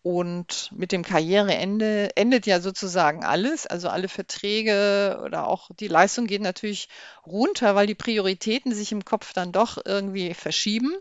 Und 0.02 0.72
mit 0.74 0.90
dem 0.90 1.04
Karriereende 1.04 2.16
endet 2.16 2.46
ja 2.46 2.60
sozusagen 2.60 3.24
alles, 3.24 3.68
also 3.68 3.88
alle 3.88 4.08
Verträge 4.08 5.20
oder 5.24 5.46
auch 5.46 5.70
die 5.78 5.86
Leistung 5.86 6.26
geht 6.26 6.42
natürlich 6.42 6.88
runter, 7.24 7.76
weil 7.76 7.86
die 7.86 7.94
Prioritäten 7.94 8.74
sich 8.74 8.90
im 8.90 9.04
Kopf 9.04 9.32
dann 9.32 9.52
doch 9.52 9.78
irgendwie 9.84 10.34
verschieben. 10.34 10.96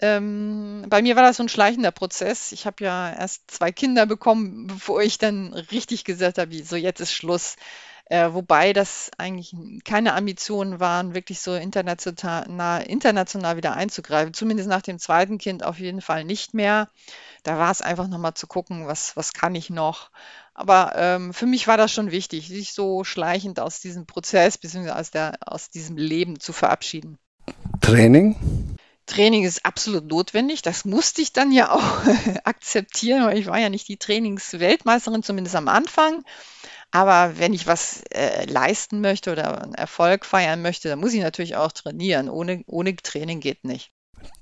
Ähm, 0.00 0.84
bei 0.88 1.02
mir 1.02 1.16
war 1.16 1.22
das 1.22 1.36
so 1.36 1.44
ein 1.44 1.48
schleichender 1.48 1.90
Prozess. 1.90 2.52
Ich 2.52 2.66
habe 2.66 2.84
ja 2.84 3.12
erst 3.12 3.50
zwei 3.50 3.72
Kinder 3.72 4.06
bekommen, 4.06 4.66
bevor 4.66 5.02
ich 5.02 5.18
dann 5.18 5.54
richtig 5.54 6.04
gesagt 6.04 6.38
habe, 6.38 6.62
so 6.64 6.76
jetzt 6.76 7.00
ist 7.00 7.12
Schluss. 7.12 7.56
Äh, 8.06 8.34
wobei 8.34 8.74
das 8.74 9.10
eigentlich 9.16 9.56
keine 9.84 10.12
Ambitionen 10.12 10.78
waren, 10.78 11.14
wirklich 11.14 11.40
so 11.40 11.54
international, 11.54 12.82
international 12.82 13.56
wieder 13.56 13.74
einzugreifen. 13.74 14.34
Zumindest 14.34 14.68
nach 14.68 14.82
dem 14.82 14.98
zweiten 14.98 15.38
Kind 15.38 15.64
auf 15.64 15.78
jeden 15.78 16.02
Fall 16.02 16.24
nicht 16.24 16.52
mehr. 16.52 16.90
Da 17.44 17.56
war 17.56 17.70
es 17.70 17.80
einfach 17.80 18.08
nochmal 18.08 18.34
zu 18.34 18.46
gucken, 18.46 18.86
was, 18.86 19.16
was 19.16 19.32
kann 19.32 19.54
ich 19.54 19.70
noch. 19.70 20.10
Aber 20.52 20.92
ähm, 20.96 21.32
für 21.32 21.46
mich 21.46 21.66
war 21.66 21.78
das 21.78 21.92
schon 21.92 22.10
wichtig, 22.10 22.48
sich 22.48 22.74
so 22.74 23.04
schleichend 23.04 23.58
aus 23.58 23.80
diesem 23.80 24.04
Prozess 24.04 24.58
bzw. 24.58 24.90
Aus, 24.90 25.10
aus 25.40 25.70
diesem 25.70 25.96
Leben 25.96 26.38
zu 26.38 26.52
verabschieden. 26.52 27.18
Training? 27.80 28.36
Training 29.06 29.44
ist 29.44 29.64
absolut 29.64 30.06
notwendig. 30.06 30.62
Das 30.62 30.84
musste 30.84 31.22
ich 31.22 31.32
dann 31.32 31.52
ja 31.52 31.70
auch 31.70 31.82
akzeptieren, 32.44 33.24
weil 33.24 33.38
ich 33.38 33.46
war 33.46 33.58
ja 33.58 33.68
nicht 33.68 33.88
die 33.88 33.96
Trainingsweltmeisterin, 33.96 35.22
zumindest 35.22 35.56
am 35.56 35.68
Anfang. 35.68 36.24
Aber 36.90 37.38
wenn 37.38 37.52
ich 37.52 37.66
was 37.66 38.02
äh, 38.10 38.44
leisten 38.46 39.00
möchte 39.00 39.32
oder 39.32 39.62
einen 39.62 39.74
Erfolg 39.74 40.24
feiern 40.24 40.62
möchte, 40.62 40.88
dann 40.88 41.00
muss 41.00 41.12
ich 41.12 41.20
natürlich 41.20 41.56
auch 41.56 41.72
trainieren. 41.72 42.28
Ohne, 42.28 42.62
ohne 42.66 42.94
Training 42.96 43.40
geht 43.40 43.64
nicht. 43.64 43.90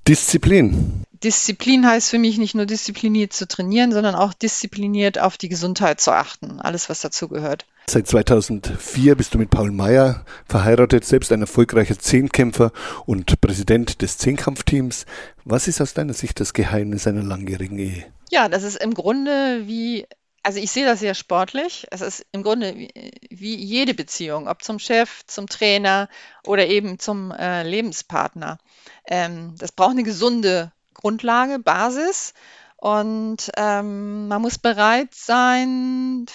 Disziplin. 0.06 1.04
Disziplin 1.12 1.86
heißt 1.86 2.10
für 2.10 2.18
mich 2.18 2.36
nicht 2.38 2.54
nur 2.54 2.66
diszipliniert 2.66 3.32
zu 3.32 3.46
trainieren, 3.46 3.92
sondern 3.92 4.14
auch 4.14 4.34
diszipliniert 4.34 5.18
auf 5.18 5.38
die 5.38 5.48
Gesundheit 5.48 6.00
zu 6.00 6.12
achten. 6.12 6.60
Alles, 6.60 6.88
was 6.88 7.00
dazu 7.00 7.28
gehört. 7.28 7.66
Seit 7.88 8.06
2004 8.06 9.16
bist 9.16 9.34
du 9.34 9.38
mit 9.38 9.50
Paul 9.50 9.70
Meyer 9.70 10.24
verheiratet, 10.46 11.04
selbst 11.04 11.32
ein 11.32 11.40
erfolgreicher 11.40 11.98
Zehnkämpfer 11.98 12.72
und 13.06 13.40
Präsident 13.40 14.02
des 14.02 14.18
Zehnkampfteams. 14.18 15.04
Was 15.44 15.68
ist 15.68 15.80
aus 15.80 15.92
deiner 15.92 16.14
Sicht 16.14 16.40
das 16.40 16.54
Geheimnis 16.54 17.06
einer 17.06 17.22
langjährigen 17.22 17.78
Ehe? 17.78 18.04
Ja, 18.30 18.48
das 18.48 18.62
ist 18.62 18.82
im 18.82 18.94
Grunde 18.94 19.62
wie 19.66 20.06
also 20.44 20.58
ich 20.58 20.72
sehe 20.72 20.84
das 20.84 21.00
sehr 21.00 21.14
sportlich. 21.14 21.86
Es 21.90 22.00
ist 22.00 22.26
im 22.32 22.42
Grunde 22.42 22.74
wie, 22.76 22.90
wie 23.30 23.54
jede 23.54 23.94
Beziehung, 23.94 24.48
ob 24.48 24.62
zum 24.62 24.78
Chef, 24.78 25.24
zum 25.26 25.46
Trainer 25.46 26.08
oder 26.44 26.66
eben 26.66 26.98
zum 26.98 27.30
äh, 27.30 27.62
Lebenspartner. 27.62 28.58
Ähm, 29.06 29.54
das 29.58 29.72
braucht 29.72 29.92
eine 29.92 30.02
gesunde 30.02 30.72
Grundlage, 30.94 31.58
Basis. 31.58 32.34
Und 32.82 33.52
ähm, 33.56 34.26
man 34.26 34.42
muss 34.42 34.58
bereit 34.58 35.14
sein, 35.14 36.26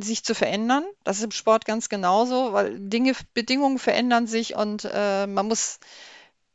sich 0.00 0.24
zu 0.24 0.34
verändern. 0.34 0.82
Das 1.04 1.18
ist 1.18 1.24
im 1.24 1.30
Sport 1.30 1.66
ganz 1.66 1.90
genauso, 1.90 2.54
weil 2.54 2.78
Dinge, 2.78 3.12
Bedingungen 3.34 3.78
verändern 3.78 4.26
sich 4.26 4.56
und 4.56 4.88
äh, 4.90 5.26
man 5.26 5.46
muss 5.46 5.78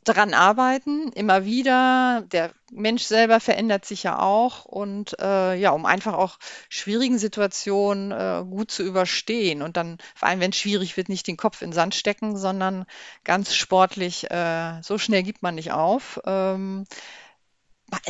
daran 0.04 0.34
arbeiten, 0.34 1.12
immer 1.12 1.46
wieder. 1.46 2.24
Der 2.32 2.54
Mensch 2.72 3.04
selber 3.04 3.40
verändert 3.40 3.86
sich 3.86 4.02
ja 4.02 4.18
auch 4.18 4.66
und 4.66 5.16
äh, 5.20 5.54
ja, 5.54 5.70
um 5.70 5.86
einfach 5.86 6.16
auch 6.16 6.40
schwierigen 6.68 7.20
Situationen 7.20 8.12
äh, 8.12 8.44
gut 8.50 8.72
zu 8.72 8.82
überstehen 8.82 9.62
und 9.62 9.78
dann, 9.78 10.00
vor 10.16 10.28
allem 10.28 10.40
wenn 10.40 10.52
es 10.52 10.58
schwierig 10.58 10.98
wird, 10.98 11.08
nicht 11.08 11.28
den 11.28 11.38
Kopf 11.38 11.62
in 11.62 11.70
den 11.70 11.76
Sand 11.76 11.94
stecken, 11.94 12.36
sondern 12.36 12.88
ganz 13.24 13.54
sportlich, 13.54 14.32
äh, 14.32 14.82
so 14.82 14.98
schnell 14.98 15.22
gibt 15.22 15.44
man 15.44 15.54
nicht 15.54 15.72
auf. 15.72 16.20
Ähm, 16.26 16.86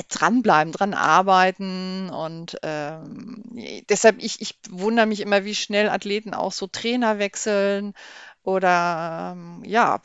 dranbleiben, 0.09 0.71
dran 0.71 0.93
arbeiten 0.93 2.09
und 2.09 2.57
ähm, 2.63 3.43
deshalb, 3.89 4.23
ich, 4.23 4.41
ich 4.41 4.57
wundere 4.69 5.05
mich 5.05 5.21
immer, 5.21 5.45
wie 5.45 5.55
schnell 5.55 5.89
Athleten 5.89 6.33
auch 6.33 6.51
so 6.51 6.67
Trainer 6.67 7.19
wechseln 7.19 7.93
oder 8.43 9.33
ähm, 9.35 9.63
ja, 9.65 10.01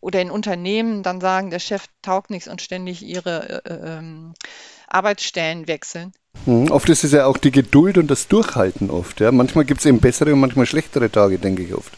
oder 0.00 0.22
in 0.22 0.30
Unternehmen 0.30 1.02
dann 1.02 1.20
sagen, 1.20 1.50
der 1.50 1.58
Chef 1.58 1.84
taugt 2.02 2.30
nichts 2.30 2.48
und 2.48 2.62
ständig 2.62 3.02
ihre 3.02 3.62
äh, 3.64 3.74
äh, 3.74 3.98
ähm, 3.98 4.34
Arbeitsstellen 4.88 5.68
wechseln. 5.68 6.12
Mhm, 6.46 6.70
oft 6.70 6.88
ist 6.88 7.04
es 7.04 7.12
ja 7.12 7.26
auch 7.26 7.36
die 7.36 7.50
Geduld 7.50 7.98
und 7.98 8.10
das 8.10 8.28
Durchhalten 8.28 8.90
oft. 8.90 9.20
Ja. 9.20 9.32
Manchmal 9.32 9.64
gibt 9.64 9.80
es 9.80 9.86
eben 9.86 10.00
bessere 10.00 10.32
und 10.32 10.40
manchmal 10.40 10.66
schlechtere 10.66 11.10
Tage, 11.10 11.38
denke 11.38 11.62
ich 11.62 11.74
oft. 11.74 11.92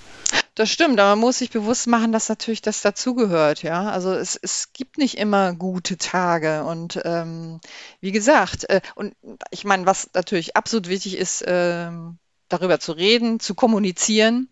Das 0.61 0.69
stimmt, 0.69 1.01
aber 1.01 1.17
man 1.17 1.21
muss 1.21 1.39
sich 1.39 1.49
bewusst 1.49 1.87
machen, 1.87 2.13
dass 2.13 2.29
natürlich 2.29 2.61
das 2.61 2.83
dazugehört, 2.83 3.63
ja. 3.63 3.91
Also 3.91 4.13
es, 4.13 4.39
es 4.43 4.75
gibt 4.75 4.99
nicht 4.99 5.17
immer 5.17 5.55
gute 5.55 5.97
Tage 5.97 6.65
und 6.65 7.01
ähm, 7.03 7.61
wie 8.03 8.13
gesagt, 8.13 8.69
äh, 8.69 8.83
und 8.95 9.15
ich 9.51 9.65
meine, 9.65 9.87
was 9.87 10.11
natürlich 10.13 10.59
absolut 10.59 10.89
wichtig 10.89 11.17
ist, 11.17 11.43
ähm, 11.47 12.19
darüber 12.51 12.79
zu 12.79 12.93
reden, 12.93 13.41
zu 13.41 13.55
kommunizieren 13.55 14.51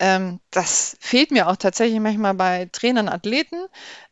ähm, 0.00 0.40
das 0.50 0.96
fehlt 1.00 1.30
mir 1.30 1.48
auch 1.48 1.56
tatsächlich 1.56 2.00
manchmal 2.00 2.34
bei 2.34 2.68
Trainern, 2.72 3.08
Athleten. 3.08 3.66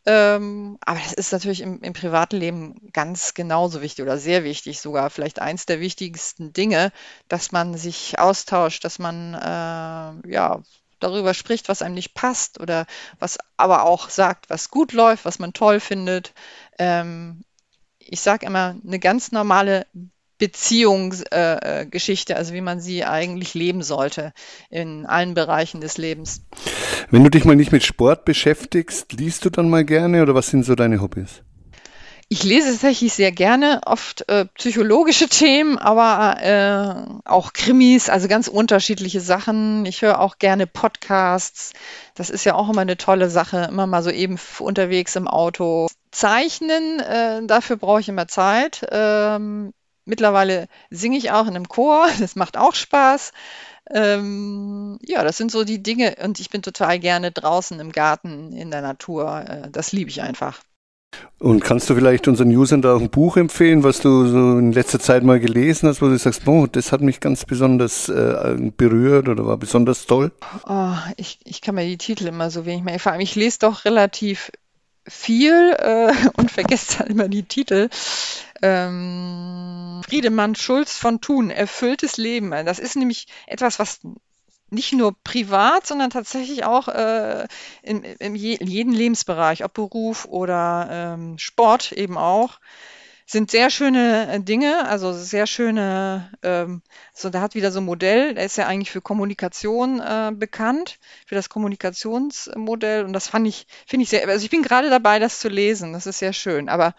Ähm, 0.06 0.78
aber 0.82 0.98
das 0.98 1.14
ist 1.14 1.32
natürlich 1.32 1.62
im, 1.62 1.82
im 1.82 1.94
Privatleben 1.94 2.90
ganz 2.92 3.34
genauso 3.34 3.80
wichtig 3.82 4.02
oder 4.02 4.18
sehr 4.18 4.44
wichtig, 4.44 4.80
sogar 4.80 5.10
vielleicht 5.10 5.40
eins 5.40 5.66
der 5.66 5.80
wichtigsten 5.80 6.52
Dinge, 6.52 6.92
dass 7.28 7.52
man 7.52 7.74
sich 7.76 8.18
austauscht, 8.18 8.84
dass 8.84 8.98
man 8.98 9.34
äh, 9.34 10.30
ja 10.30 10.62
darüber 11.00 11.34
spricht, 11.34 11.68
was 11.68 11.82
einem 11.82 11.94
nicht 11.94 12.14
passt 12.14 12.60
oder 12.60 12.86
was 13.18 13.38
aber 13.56 13.84
auch 13.84 14.08
sagt, 14.08 14.50
was 14.50 14.70
gut 14.70 14.92
läuft, 14.92 15.24
was 15.24 15.38
man 15.38 15.52
toll 15.52 15.80
findet. 15.80 16.32
Ähm, 16.78 17.42
ich 17.98 18.20
sage 18.20 18.46
immer, 18.46 18.76
eine 18.84 18.98
ganz 18.98 19.32
normale 19.32 19.86
Beziehungsgeschichte, 20.38 22.32
äh, 22.32 22.36
also 22.36 22.54
wie 22.54 22.60
man 22.60 22.80
sie 22.80 23.04
eigentlich 23.04 23.54
leben 23.54 23.82
sollte 23.82 24.32
in 24.70 25.04
allen 25.04 25.34
Bereichen 25.34 25.80
des 25.80 25.98
Lebens. 25.98 26.42
Wenn 27.10 27.24
du 27.24 27.30
dich 27.30 27.44
mal 27.44 27.56
nicht 27.56 27.72
mit 27.72 27.82
Sport 27.84 28.24
beschäftigst, 28.24 29.12
liest 29.12 29.44
du 29.44 29.50
dann 29.50 29.68
mal 29.68 29.84
gerne 29.84 30.22
oder 30.22 30.34
was 30.34 30.48
sind 30.48 30.64
so 30.64 30.76
deine 30.76 31.00
Hobbys? 31.00 31.42
Ich 32.30 32.42
lese 32.42 32.72
tatsächlich 32.72 33.14
sehr 33.14 33.32
gerne, 33.32 33.80
oft 33.86 34.28
äh, 34.28 34.44
psychologische 34.56 35.28
Themen, 35.30 35.78
aber 35.78 36.42
äh, 36.42 37.28
auch 37.28 37.54
Krimis, 37.54 38.10
also 38.10 38.28
ganz 38.28 38.48
unterschiedliche 38.48 39.20
Sachen. 39.20 39.86
Ich 39.86 40.02
höre 40.02 40.20
auch 40.20 40.38
gerne 40.38 40.66
Podcasts. 40.66 41.72
Das 42.14 42.28
ist 42.28 42.44
ja 42.44 42.54
auch 42.54 42.68
immer 42.68 42.82
eine 42.82 42.98
tolle 42.98 43.30
Sache, 43.30 43.66
immer 43.70 43.86
mal 43.86 44.02
so 44.02 44.10
eben 44.10 44.38
unterwegs 44.58 45.16
im 45.16 45.26
Auto. 45.26 45.88
Zeichnen, 46.10 47.00
äh, 47.00 47.46
dafür 47.46 47.76
brauche 47.76 48.00
ich 48.00 48.08
immer 48.08 48.28
Zeit. 48.28 48.86
Ähm, 48.90 49.72
Mittlerweile 50.08 50.68
singe 50.88 51.18
ich 51.18 51.32
auch 51.32 51.42
in 51.46 51.54
einem 51.54 51.68
Chor, 51.68 52.08
das 52.18 52.34
macht 52.34 52.56
auch 52.56 52.74
Spaß. 52.74 53.32
Ähm, 53.90 54.98
ja, 55.02 55.22
das 55.22 55.36
sind 55.36 55.50
so 55.52 55.64
die 55.64 55.82
Dinge 55.82 56.16
und 56.24 56.40
ich 56.40 56.48
bin 56.48 56.62
total 56.62 56.98
gerne 56.98 57.30
draußen 57.30 57.78
im 57.78 57.92
Garten, 57.92 58.52
in 58.52 58.70
der 58.70 58.80
Natur. 58.80 59.44
Äh, 59.46 59.70
das 59.70 59.92
liebe 59.92 60.10
ich 60.10 60.22
einfach. 60.22 60.62
Und 61.38 61.62
kannst 61.62 61.88
du 61.88 61.94
vielleicht 61.94 62.26
unseren 62.26 62.54
Usern 62.54 62.82
da 62.82 62.96
auch 62.96 63.00
ein 63.00 63.10
Buch 63.10 63.36
empfehlen, 63.36 63.84
was 63.84 64.00
du 64.00 64.26
so 64.26 64.58
in 64.58 64.72
letzter 64.72 64.98
Zeit 64.98 65.22
mal 65.22 65.38
gelesen 65.38 65.88
hast, 65.88 66.02
wo 66.02 66.08
du 66.08 66.18
sagst, 66.18 66.46
oh, 66.46 66.66
das 66.66 66.90
hat 66.90 67.00
mich 67.00 67.20
ganz 67.20 67.44
besonders 67.44 68.08
äh, 68.08 68.56
berührt 68.76 69.28
oder 69.28 69.46
war 69.46 69.56
besonders 69.56 70.06
toll? 70.06 70.32
Oh, 70.66 70.94
ich, 71.16 71.38
ich 71.44 71.60
kann 71.60 71.76
mir 71.76 71.86
die 71.86 71.96
Titel 71.96 72.26
immer 72.26 72.50
so 72.50 72.66
wenig 72.66 72.82
mehr. 72.82 72.98
Vor 72.98 73.12
allem, 73.12 73.20
ich 73.20 73.36
lese 73.36 73.60
doch 73.60 73.84
relativ 73.84 74.50
viel 75.06 75.76
äh, 75.78 76.12
und 76.36 76.50
vergesse 76.50 76.98
dann 76.98 77.08
immer 77.08 77.28
die 77.28 77.44
Titel. 77.44 77.88
Ähm, 78.60 80.02
Friedemann 80.04 80.56
Schulz 80.56 80.96
von 80.96 81.20
Thun, 81.20 81.50
erfülltes 81.50 82.16
Leben. 82.16 82.50
Das 82.50 82.80
ist 82.80 82.96
nämlich 82.96 83.28
etwas, 83.46 83.78
was 83.78 84.00
nicht 84.70 84.92
nur 84.92 85.14
privat, 85.22 85.86
sondern 85.86 86.10
tatsächlich 86.10 86.64
auch 86.64 86.88
äh, 86.88 87.46
in, 87.82 88.02
in, 88.02 88.34
je, 88.34 88.54
in 88.54 88.66
jedem 88.66 88.92
Lebensbereich, 88.92 89.64
ob 89.64 89.74
Beruf 89.74 90.26
oder 90.26 90.88
ähm, 90.90 91.38
Sport 91.38 91.92
eben 91.92 92.18
auch 92.18 92.58
sind 93.30 93.50
sehr 93.50 93.68
schöne 93.68 94.32
äh, 94.32 94.40
Dinge, 94.40 94.88
also 94.88 95.12
sehr 95.12 95.46
schöne, 95.46 96.30
ähm, 96.42 96.80
so 97.12 97.28
da 97.28 97.42
hat 97.42 97.54
wieder 97.54 97.70
so 97.70 97.80
ein 97.80 97.84
Modell, 97.84 98.34
der 98.34 98.46
ist 98.46 98.56
ja 98.56 98.66
eigentlich 98.66 98.90
für 98.90 99.02
Kommunikation 99.02 100.00
äh, 100.00 100.32
bekannt, 100.34 100.98
für 101.26 101.34
das 101.34 101.50
Kommunikationsmodell. 101.50 103.04
Und 103.04 103.12
das 103.12 103.28
fand 103.28 103.46
ich, 103.46 103.66
finde 103.86 104.04
ich 104.04 104.08
sehr, 104.08 104.26
also 104.26 104.42
ich 104.42 104.50
bin 104.50 104.62
gerade 104.62 104.88
dabei, 104.88 105.18
das 105.18 105.40
zu 105.40 105.50
lesen, 105.50 105.92
das 105.92 106.06
ist 106.06 106.20
sehr 106.20 106.32
schön, 106.32 106.70
aber 106.70 106.94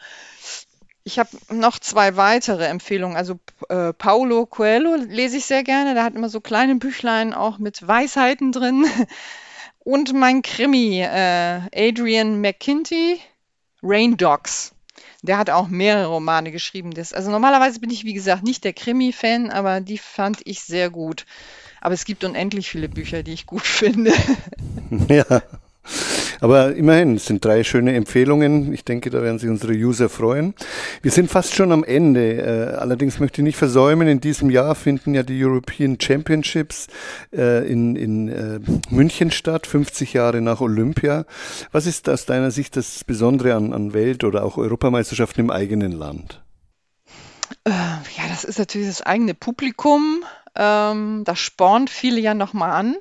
ich 1.03 1.19
habe 1.19 1.29
noch 1.51 1.79
zwei 1.79 2.15
weitere 2.17 2.65
Empfehlungen. 2.65 3.17
Also 3.17 3.39
äh, 3.69 3.93
Paulo 3.93 4.45
Coelho 4.45 4.95
lese 4.95 5.38
ich 5.38 5.45
sehr 5.45 5.63
gerne. 5.63 5.93
Der 5.93 6.03
hat 6.03 6.15
immer 6.15 6.29
so 6.29 6.41
kleine 6.41 6.75
Büchlein 6.75 7.33
auch 7.33 7.57
mit 7.57 7.88
Weisheiten 7.88 8.51
drin. 8.51 8.85
Und 9.79 10.13
mein 10.13 10.41
Krimi, 10.41 11.01
äh, 11.01 11.62
Adrian 11.73 12.41
McKinty, 12.41 13.19
Rain 13.81 14.17
Dogs. 14.17 14.73
Der 15.21 15.38
hat 15.38 15.49
auch 15.49 15.67
mehrere 15.67 16.07
Romane 16.07 16.51
geschrieben. 16.51 16.91
Das, 16.91 17.13
also 17.13 17.31
normalerweise 17.31 17.79
bin 17.79 17.89
ich, 17.89 18.03
wie 18.03 18.13
gesagt, 18.13 18.43
nicht 18.43 18.63
der 18.63 18.73
Krimi-Fan, 18.73 19.49
aber 19.49 19.81
die 19.81 19.97
fand 19.97 20.41
ich 20.45 20.62
sehr 20.62 20.89
gut. 20.89 21.25
Aber 21.81 21.93
es 21.93 22.05
gibt 22.05 22.23
unendlich 22.23 22.69
viele 22.69 22.89
Bücher, 22.89 23.23
die 23.23 23.33
ich 23.33 23.45
gut 23.45 23.62
finde. 23.65 24.13
Ja. 25.07 25.41
Aber 26.41 26.75
immerhin, 26.75 27.15
es 27.15 27.25
sind 27.25 27.43
drei 27.43 27.63
schöne 27.63 27.93
Empfehlungen. 27.95 28.73
Ich 28.73 28.86
denke, 28.86 29.10
da 29.10 29.21
werden 29.21 29.39
sich 29.39 29.49
unsere 29.49 29.73
User 29.73 30.10
freuen. 30.10 30.54
Wir 31.02 31.12
sind 31.12 31.30
fast 31.30 31.54
schon 31.54 31.71
am 31.71 31.84
Ende. 31.84 32.38
Äh, 32.38 32.75
allerdings 32.78 33.19
möchte 33.19 33.41
ich 33.41 33.43
nicht 33.43 33.58
versäumen, 33.58 34.08
in 34.08 34.21
diesem 34.21 34.49
Jahr 34.49 34.75
finden 34.75 35.13
ja 35.13 35.23
die 35.23 35.43
European 35.43 35.97
Championships 35.99 36.88
äh, 37.36 37.69
in, 37.69 37.95
in 37.95 38.30
äh, 38.30 38.60
München 38.89 39.32
statt, 39.32 39.67
50 39.67 40.13
Jahre 40.13 40.41
nach 40.41 40.62
Olympia. 40.62 41.25
Was 41.71 41.86
ist 41.86 42.08
aus 42.10 42.25
deiner 42.25 42.52
Sicht 42.52 42.78
das 42.78 43.04
Besondere 43.04 43.56
an, 43.56 43.73
an 43.73 43.93
Welt- 43.93 44.23
oder 44.23 44.43
auch 44.43 44.58
Europameisterschaften 44.58 45.41
im 45.41 45.52
eigenen 45.52 45.91
Land? 45.91 46.41
Ja, 47.67 48.28
das 48.30 48.43
ist 48.43 48.60
natürlich 48.60 48.88
das 48.88 49.02
eigene 49.02 49.34
Publikum. 49.34 50.23
Ähm, 50.56 51.23
das 51.25 51.39
spornt 51.39 51.89
viele 51.89 52.19
ja 52.19 52.34
nochmal 52.34 52.71
an. 52.71 52.95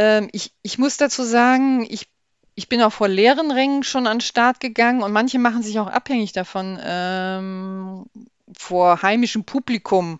Ähm, 0.00 0.30
ich, 0.32 0.54
ich 0.62 0.78
muss 0.78 0.96
dazu 0.96 1.22
sagen, 1.24 1.86
ich 1.88 2.08
ich 2.54 2.68
bin 2.68 2.82
auch 2.82 2.92
vor 2.92 3.08
leeren 3.08 3.50
Rängen 3.50 3.82
schon 3.84 4.06
an 4.06 4.16
den 4.16 4.22
Start 4.22 4.60
gegangen 4.60 5.02
und 5.02 5.12
manche 5.12 5.38
machen 5.38 5.62
sich 5.62 5.78
auch 5.78 5.86
abhängig 5.86 6.32
davon, 6.32 6.78
ähm, 6.82 8.04
vor 8.56 9.02
heimischem 9.02 9.44
Publikum 9.44 10.18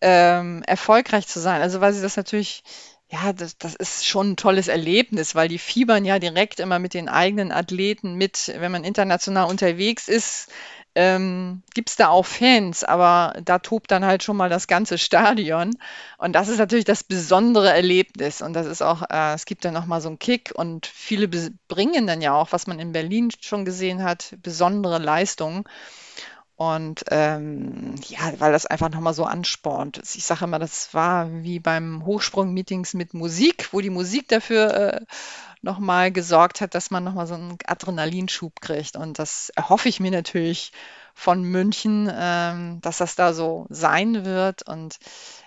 ähm, 0.00 0.62
erfolgreich 0.66 1.26
zu 1.26 1.40
sein. 1.40 1.62
Also 1.62 1.80
weil 1.80 1.92
sie 1.92 2.02
das 2.02 2.16
natürlich, 2.16 2.64
ja, 3.10 3.32
das, 3.32 3.56
das 3.56 3.74
ist 3.74 4.06
schon 4.06 4.32
ein 4.32 4.36
tolles 4.36 4.68
Erlebnis, 4.68 5.34
weil 5.34 5.48
die 5.48 5.58
fiebern 5.58 6.04
ja 6.04 6.18
direkt 6.18 6.60
immer 6.60 6.78
mit 6.78 6.92
den 6.92 7.08
eigenen 7.08 7.52
Athleten 7.52 8.14
mit, 8.14 8.52
wenn 8.58 8.72
man 8.72 8.84
international 8.84 9.48
unterwegs 9.48 10.08
ist 10.08 10.50
ähm, 10.94 11.62
gibt 11.74 11.90
es 11.90 11.96
da 11.96 12.08
auch 12.08 12.26
Fans, 12.26 12.84
aber 12.84 13.34
da 13.44 13.58
tobt 13.58 13.90
dann 13.90 14.04
halt 14.04 14.22
schon 14.22 14.36
mal 14.36 14.48
das 14.48 14.66
ganze 14.66 14.98
Stadion. 14.98 15.70
Und 16.18 16.32
das 16.34 16.48
ist 16.48 16.58
natürlich 16.58 16.84
das 16.84 17.04
besondere 17.04 17.70
Erlebnis. 17.70 18.42
Und 18.42 18.54
das 18.54 18.66
ist 18.66 18.82
auch, 18.82 19.02
äh, 19.08 19.34
es 19.34 19.44
gibt 19.44 19.64
dann 19.64 19.74
nochmal 19.74 20.00
so 20.00 20.08
einen 20.08 20.18
Kick 20.18 20.52
und 20.54 20.86
viele 20.86 21.28
bringen 21.28 22.06
dann 22.06 22.20
ja 22.20 22.34
auch, 22.34 22.52
was 22.52 22.66
man 22.66 22.80
in 22.80 22.92
Berlin 22.92 23.30
schon 23.40 23.64
gesehen 23.64 24.02
hat, 24.02 24.34
besondere 24.42 24.98
Leistungen. 24.98 25.64
Und 26.60 27.04
ähm, 27.08 27.94
ja, 28.06 28.38
weil 28.38 28.52
das 28.52 28.66
einfach 28.66 28.90
nochmal 28.90 29.14
so 29.14 29.24
anspornt. 29.24 29.98
Ich 30.14 30.26
sage 30.26 30.44
immer, 30.44 30.58
das 30.58 30.92
war 30.92 31.42
wie 31.42 31.58
beim 31.58 32.04
Hochsprung-Meetings 32.04 32.92
mit 32.92 33.14
Musik, 33.14 33.70
wo 33.72 33.80
die 33.80 33.88
Musik 33.88 34.28
dafür 34.28 34.74
äh, 34.74 35.00
nochmal 35.62 36.12
gesorgt 36.12 36.60
hat, 36.60 36.74
dass 36.74 36.90
man 36.90 37.02
nochmal 37.02 37.26
so 37.26 37.32
einen 37.32 37.56
Adrenalinschub 37.64 38.60
kriegt. 38.60 38.96
Und 38.96 39.18
das 39.18 39.48
erhoffe 39.56 39.88
ich 39.88 40.00
mir 40.00 40.10
natürlich 40.10 40.72
von 41.14 41.42
München, 41.42 42.12
ähm, 42.14 42.82
dass 42.82 42.98
das 42.98 43.14
da 43.14 43.32
so 43.32 43.64
sein 43.70 44.26
wird. 44.26 44.60
Und 44.60 44.98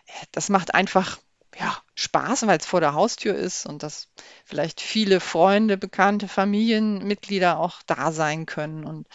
äh, 0.07 0.25
das 0.31 0.49
macht 0.49 0.73
einfach 0.73 1.19
ja, 1.59 1.77
Spaß, 1.93 2.47
weil 2.47 2.57
es 2.57 2.65
vor 2.65 2.79
der 2.79 2.95
Haustür 2.95 3.35
ist 3.35 3.67
und 3.67 3.83
dass 3.83 4.07
vielleicht 4.45 4.81
viele 4.81 5.19
Freunde, 5.19 5.77
bekannte 5.77 6.27
Familienmitglieder 6.27 7.59
auch 7.59 7.83
da 7.85 8.11
sein 8.11 8.47
können. 8.47 8.83
Und 8.83 9.07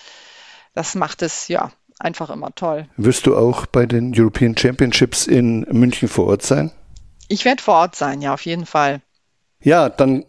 das 0.75 0.95
macht 0.95 1.23
es 1.23 1.49
ja 1.49 1.73
einfach 1.99 2.31
immer 2.31 2.55
toll. 2.55 2.87
Wirst 2.97 3.27
du 3.27 3.37
auch 3.37 3.67
bei 3.67 3.87
den 3.87 4.13
European 4.17 4.57
Championships 4.57 5.27
in 5.27 5.67
München 5.71 6.09
vor 6.09 6.27
Ort 6.27 6.43
sein? 6.43 6.71
Ich 7.29 7.45
werde 7.45 7.63
vor 7.63 7.75
Ort 7.75 7.95
sein, 7.95 8.23
ja, 8.23 8.33
auf 8.33 8.45
jeden 8.47 8.67
Fall. 8.67 9.03
Ja, 9.61 9.89
dann 9.89 10.25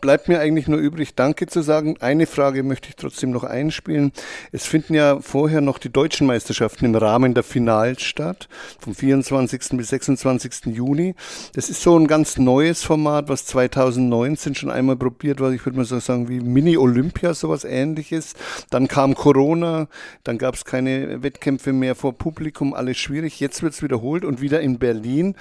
bleibt 0.00 0.28
mir 0.28 0.38
eigentlich 0.38 0.68
nur 0.68 0.78
übrig, 0.78 1.16
Danke 1.16 1.48
zu 1.48 1.62
sagen. 1.62 1.96
Eine 1.98 2.28
Frage 2.28 2.62
möchte 2.62 2.88
ich 2.88 2.94
trotzdem 2.94 3.32
noch 3.32 3.42
einspielen. 3.42 4.12
Es 4.52 4.66
finden 4.66 4.94
ja 4.94 5.18
vorher 5.20 5.60
noch 5.60 5.78
die 5.78 5.90
deutschen 5.90 6.28
Meisterschaften 6.28 6.84
im 6.84 6.94
Rahmen 6.94 7.34
der 7.34 7.42
Finals 7.42 8.02
statt, 8.02 8.48
vom 8.78 8.94
24. 8.94 9.76
bis 9.76 9.88
26. 9.88 10.66
Juni. 10.66 11.16
Das 11.54 11.70
ist 11.70 11.82
so 11.82 11.98
ein 11.98 12.06
ganz 12.06 12.38
neues 12.38 12.84
Format, 12.84 13.28
was 13.28 13.46
2019 13.46 14.54
schon 14.54 14.70
einmal 14.70 14.94
probiert 14.94 15.40
war. 15.40 15.50
Ich 15.50 15.66
würde 15.66 15.78
mal 15.78 15.84
so 15.84 15.98
sagen, 15.98 16.28
wie 16.28 16.38
Mini-Olympia, 16.38 17.34
sowas 17.34 17.64
ähnliches. 17.64 18.34
Dann 18.70 18.86
kam 18.86 19.16
Corona, 19.16 19.88
dann 20.22 20.38
gab 20.38 20.54
es 20.54 20.64
keine 20.64 21.20
Wettkämpfe 21.24 21.72
mehr 21.72 21.96
vor 21.96 22.16
Publikum, 22.16 22.74
alles 22.74 22.96
schwierig. 22.96 23.40
Jetzt 23.40 23.60
wird 23.60 23.72
es 23.72 23.82
wiederholt 23.82 24.24
und 24.24 24.40
wieder 24.40 24.60
in 24.60 24.78
Berlin. 24.78 25.34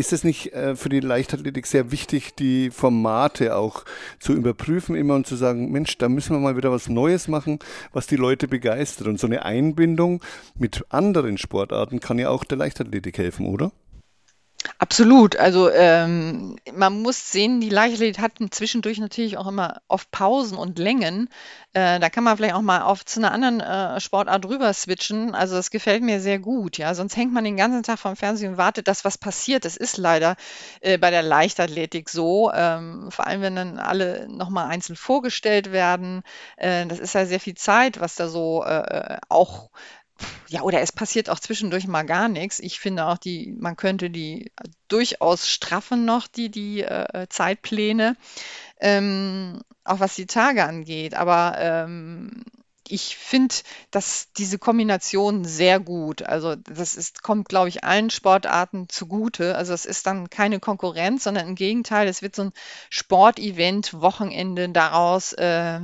Ist 0.00 0.14
es 0.14 0.24
nicht 0.24 0.54
äh, 0.54 0.76
für 0.76 0.88
die 0.88 1.00
Leichtathletik 1.00 1.66
sehr 1.66 1.92
wichtig, 1.92 2.34
die 2.34 2.70
Formate 2.70 3.54
auch 3.54 3.84
zu 4.18 4.32
überprüfen 4.32 4.96
immer 4.96 5.14
und 5.14 5.26
zu 5.26 5.36
sagen, 5.36 5.70
Mensch, 5.72 5.98
da 5.98 6.08
müssen 6.08 6.34
wir 6.34 6.40
mal 6.40 6.56
wieder 6.56 6.72
was 6.72 6.88
Neues 6.88 7.28
machen, 7.28 7.58
was 7.92 8.06
die 8.06 8.16
Leute 8.16 8.48
begeistert. 8.48 9.08
Und 9.08 9.20
so 9.20 9.26
eine 9.26 9.44
Einbindung 9.44 10.22
mit 10.58 10.86
anderen 10.88 11.36
Sportarten 11.36 12.00
kann 12.00 12.18
ja 12.18 12.30
auch 12.30 12.44
der 12.44 12.56
Leichtathletik 12.56 13.18
helfen, 13.18 13.44
oder? 13.44 13.72
Absolut. 14.78 15.36
Also 15.36 15.70
ähm, 15.70 16.56
man 16.74 17.00
muss 17.00 17.32
sehen, 17.32 17.60
die 17.60 17.70
Leichtathletik 17.70 18.20
hat 18.20 18.32
zwischendurch 18.50 18.98
natürlich 18.98 19.38
auch 19.38 19.46
immer 19.46 19.80
oft 19.88 20.10
Pausen 20.10 20.58
und 20.58 20.78
Längen. 20.78 21.28
Äh, 21.72 21.98
da 21.98 22.10
kann 22.10 22.24
man 22.24 22.36
vielleicht 22.36 22.54
auch 22.54 22.60
mal 22.60 22.82
auf 22.82 23.04
zu 23.04 23.20
einer 23.20 23.32
anderen 23.32 23.60
äh, 23.60 24.00
Sportart 24.00 24.44
rüber 24.46 24.72
switchen. 24.74 25.34
Also 25.34 25.54
das 25.54 25.70
gefällt 25.70 26.02
mir 26.02 26.20
sehr 26.20 26.38
gut. 26.38 26.76
Ja, 26.76 26.94
sonst 26.94 27.16
hängt 27.16 27.32
man 27.32 27.44
den 27.44 27.56
ganzen 27.56 27.82
Tag 27.82 27.98
vom 27.98 28.16
Fernsehen 28.16 28.52
und 28.52 28.58
wartet, 28.58 28.86
dass 28.88 29.04
was 29.04 29.16
passiert. 29.16 29.64
Das 29.64 29.76
ist 29.76 29.96
leider 29.96 30.36
äh, 30.80 30.98
bei 30.98 31.10
der 31.10 31.22
Leichtathletik 31.22 32.10
so. 32.10 32.52
Ähm, 32.52 33.10
vor 33.10 33.26
allem, 33.26 33.40
wenn 33.40 33.56
dann 33.56 33.78
alle 33.78 34.28
nochmal 34.28 34.68
einzeln 34.68 34.96
vorgestellt 34.96 35.72
werden. 35.72 36.22
Äh, 36.56 36.86
das 36.86 36.98
ist 36.98 37.14
ja 37.14 37.24
sehr 37.24 37.40
viel 37.40 37.54
Zeit, 37.54 38.00
was 38.00 38.14
da 38.14 38.28
so 38.28 38.62
äh, 38.64 39.14
äh 39.14 39.18
auch 39.28 39.70
ja, 40.48 40.62
oder 40.62 40.80
es 40.80 40.92
passiert 40.92 41.30
auch 41.30 41.38
zwischendurch 41.38 41.86
mal 41.86 42.02
gar 42.02 42.28
nichts. 42.28 42.58
Ich 42.58 42.80
finde 42.80 43.06
auch, 43.06 43.18
die, 43.18 43.54
man 43.58 43.76
könnte 43.76 44.10
die 44.10 44.50
durchaus 44.88 45.48
straffen 45.48 46.04
noch, 46.04 46.26
die, 46.26 46.50
die 46.50 46.82
äh, 46.82 47.26
Zeitpläne, 47.28 48.16
ähm, 48.80 49.60
auch 49.84 50.00
was 50.00 50.16
die 50.16 50.26
Tage 50.26 50.64
angeht. 50.64 51.14
Aber 51.14 51.54
ähm, 51.58 52.42
ich 52.90 53.16
finde, 53.16 53.54
dass 53.90 54.32
diese 54.36 54.58
Kombination 54.58 55.44
sehr 55.44 55.80
gut. 55.80 56.22
Also 56.22 56.56
das 56.56 56.94
ist, 56.94 57.22
kommt, 57.22 57.48
glaube 57.48 57.68
ich, 57.68 57.84
allen 57.84 58.10
Sportarten 58.10 58.88
zugute. 58.88 59.56
Also 59.56 59.72
es 59.72 59.84
ist 59.84 60.06
dann 60.06 60.30
keine 60.30 60.60
Konkurrenz, 60.60 61.24
sondern 61.24 61.48
im 61.48 61.54
Gegenteil, 61.54 62.08
es 62.08 62.22
wird 62.22 62.34
so 62.36 62.42
ein 62.42 62.52
Sportevent, 62.88 64.00
Wochenende 64.00 64.68
daraus, 64.68 65.32
äh, 65.34 65.80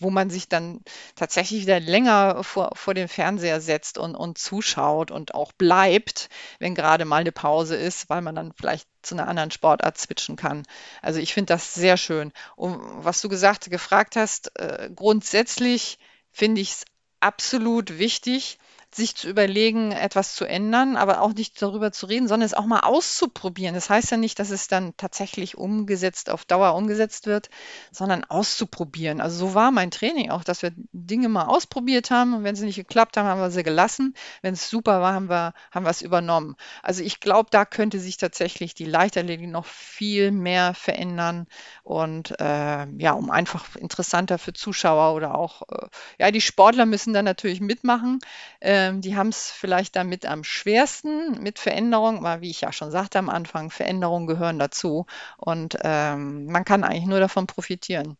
wo 0.00 0.10
man 0.10 0.30
sich 0.30 0.48
dann 0.48 0.80
tatsächlich 1.14 1.62
wieder 1.62 1.80
länger 1.80 2.42
vor, 2.44 2.70
vor 2.74 2.94
den 2.94 3.08
Fernseher 3.08 3.60
setzt 3.60 3.98
und, 3.98 4.14
und 4.14 4.38
zuschaut 4.38 5.10
und 5.10 5.34
auch 5.34 5.52
bleibt, 5.52 6.28
wenn 6.58 6.74
gerade 6.74 7.04
mal 7.04 7.20
eine 7.20 7.32
Pause 7.32 7.76
ist, 7.76 8.08
weil 8.08 8.22
man 8.22 8.34
dann 8.34 8.52
vielleicht 8.52 8.88
zu 9.02 9.14
einer 9.14 9.28
anderen 9.28 9.50
Sportart 9.50 9.98
switchen 9.98 10.36
kann. 10.36 10.64
Also 11.00 11.20
ich 11.20 11.32
finde 11.32 11.54
das 11.54 11.74
sehr 11.74 11.96
schön. 11.96 12.32
Und 12.56 12.80
was 13.04 13.20
du 13.20 13.28
gesagt, 13.28 13.70
gefragt 13.70 14.16
hast, 14.16 14.58
äh, 14.58 14.90
grundsätzlich 14.94 15.98
finde 16.36 16.60
ich 16.60 16.70
es 16.70 16.84
absolut 17.20 17.98
wichtig, 17.98 18.58
sich 18.94 19.14
zu 19.14 19.28
überlegen, 19.28 19.92
etwas 19.92 20.34
zu 20.34 20.44
ändern, 20.46 20.96
aber 20.96 21.20
auch 21.20 21.34
nicht 21.34 21.60
darüber 21.60 21.92
zu 21.92 22.06
reden, 22.06 22.28
sondern 22.28 22.46
es 22.46 22.54
auch 22.54 22.64
mal 22.64 22.80
auszuprobieren. 22.80 23.74
Das 23.74 23.90
heißt 23.90 24.10
ja 24.10 24.16
nicht, 24.16 24.38
dass 24.38 24.50
es 24.50 24.68
dann 24.68 24.96
tatsächlich 24.96 25.58
umgesetzt, 25.58 26.30
auf 26.30 26.44
Dauer 26.44 26.74
umgesetzt 26.74 27.26
wird, 27.26 27.50
sondern 27.90 28.24
auszuprobieren. 28.24 29.20
Also 29.20 29.48
so 29.48 29.54
war 29.54 29.70
mein 29.70 29.90
Training 29.90 30.30
auch, 30.30 30.44
dass 30.44 30.62
wir 30.62 30.72
Dinge 30.92 31.28
mal 31.28 31.44
ausprobiert 31.44 32.10
haben 32.10 32.34
und 32.34 32.44
wenn 32.44 32.56
sie 32.56 32.64
nicht 32.64 32.76
geklappt 32.76 33.16
haben, 33.16 33.26
haben 33.26 33.40
wir 33.40 33.50
sie 33.50 33.62
gelassen. 33.62 34.14
Wenn 34.40 34.54
es 34.54 34.70
super 34.70 35.00
war, 35.00 35.12
haben 35.12 35.28
wir, 35.28 35.52
haben 35.70 35.84
wir 35.84 35.90
es 35.90 36.02
übernommen. 36.02 36.56
Also 36.82 37.02
ich 37.02 37.20
glaube, 37.20 37.50
da 37.50 37.64
könnte 37.64 37.98
sich 38.00 38.16
tatsächlich 38.16 38.74
die 38.74 38.86
Leichtathletik 38.86 39.48
noch 39.48 39.66
viel 39.66 40.30
mehr 40.30 40.74
verändern 40.74 41.46
und 41.82 42.38
äh, 42.40 42.86
ja, 42.98 43.12
um 43.12 43.30
einfach 43.30 43.76
interessanter 43.76 44.38
für 44.38 44.52
Zuschauer 44.52 45.14
oder 45.14 45.34
auch, 45.34 45.62
äh, 45.70 45.88
ja, 46.18 46.30
die 46.30 46.40
Sportler 46.40 46.86
müssen 46.86 47.12
dann 47.12 47.24
natürlich 47.24 47.60
mitmachen. 47.60 48.20
Äh, 48.60 48.75
Ähm, 48.76 49.00
die 49.00 49.16
haben 49.16 49.28
es 49.28 49.50
vielleicht 49.50 49.96
damit 49.96 50.26
am 50.26 50.44
schwersten 50.44 51.42
mit 51.42 51.58
Veränderung, 51.58 52.18
aber 52.18 52.42
wie 52.42 52.50
ich 52.50 52.60
ja 52.60 52.72
schon 52.72 52.90
sagte 52.90 53.18
am 53.18 53.30
Anfang, 53.30 53.70
Veränderungen 53.70 54.26
gehören 54.26 54.58
dazu 54.58 55.06
und 55.38 55.78
ähm, 55.82 56.46
man 56.46 56.64
kann 56.64 56.84
eigentlich 56.84 57.06
nur 57.06 57.20
davon 57.20 57.46
profitieren. 57.46 58.16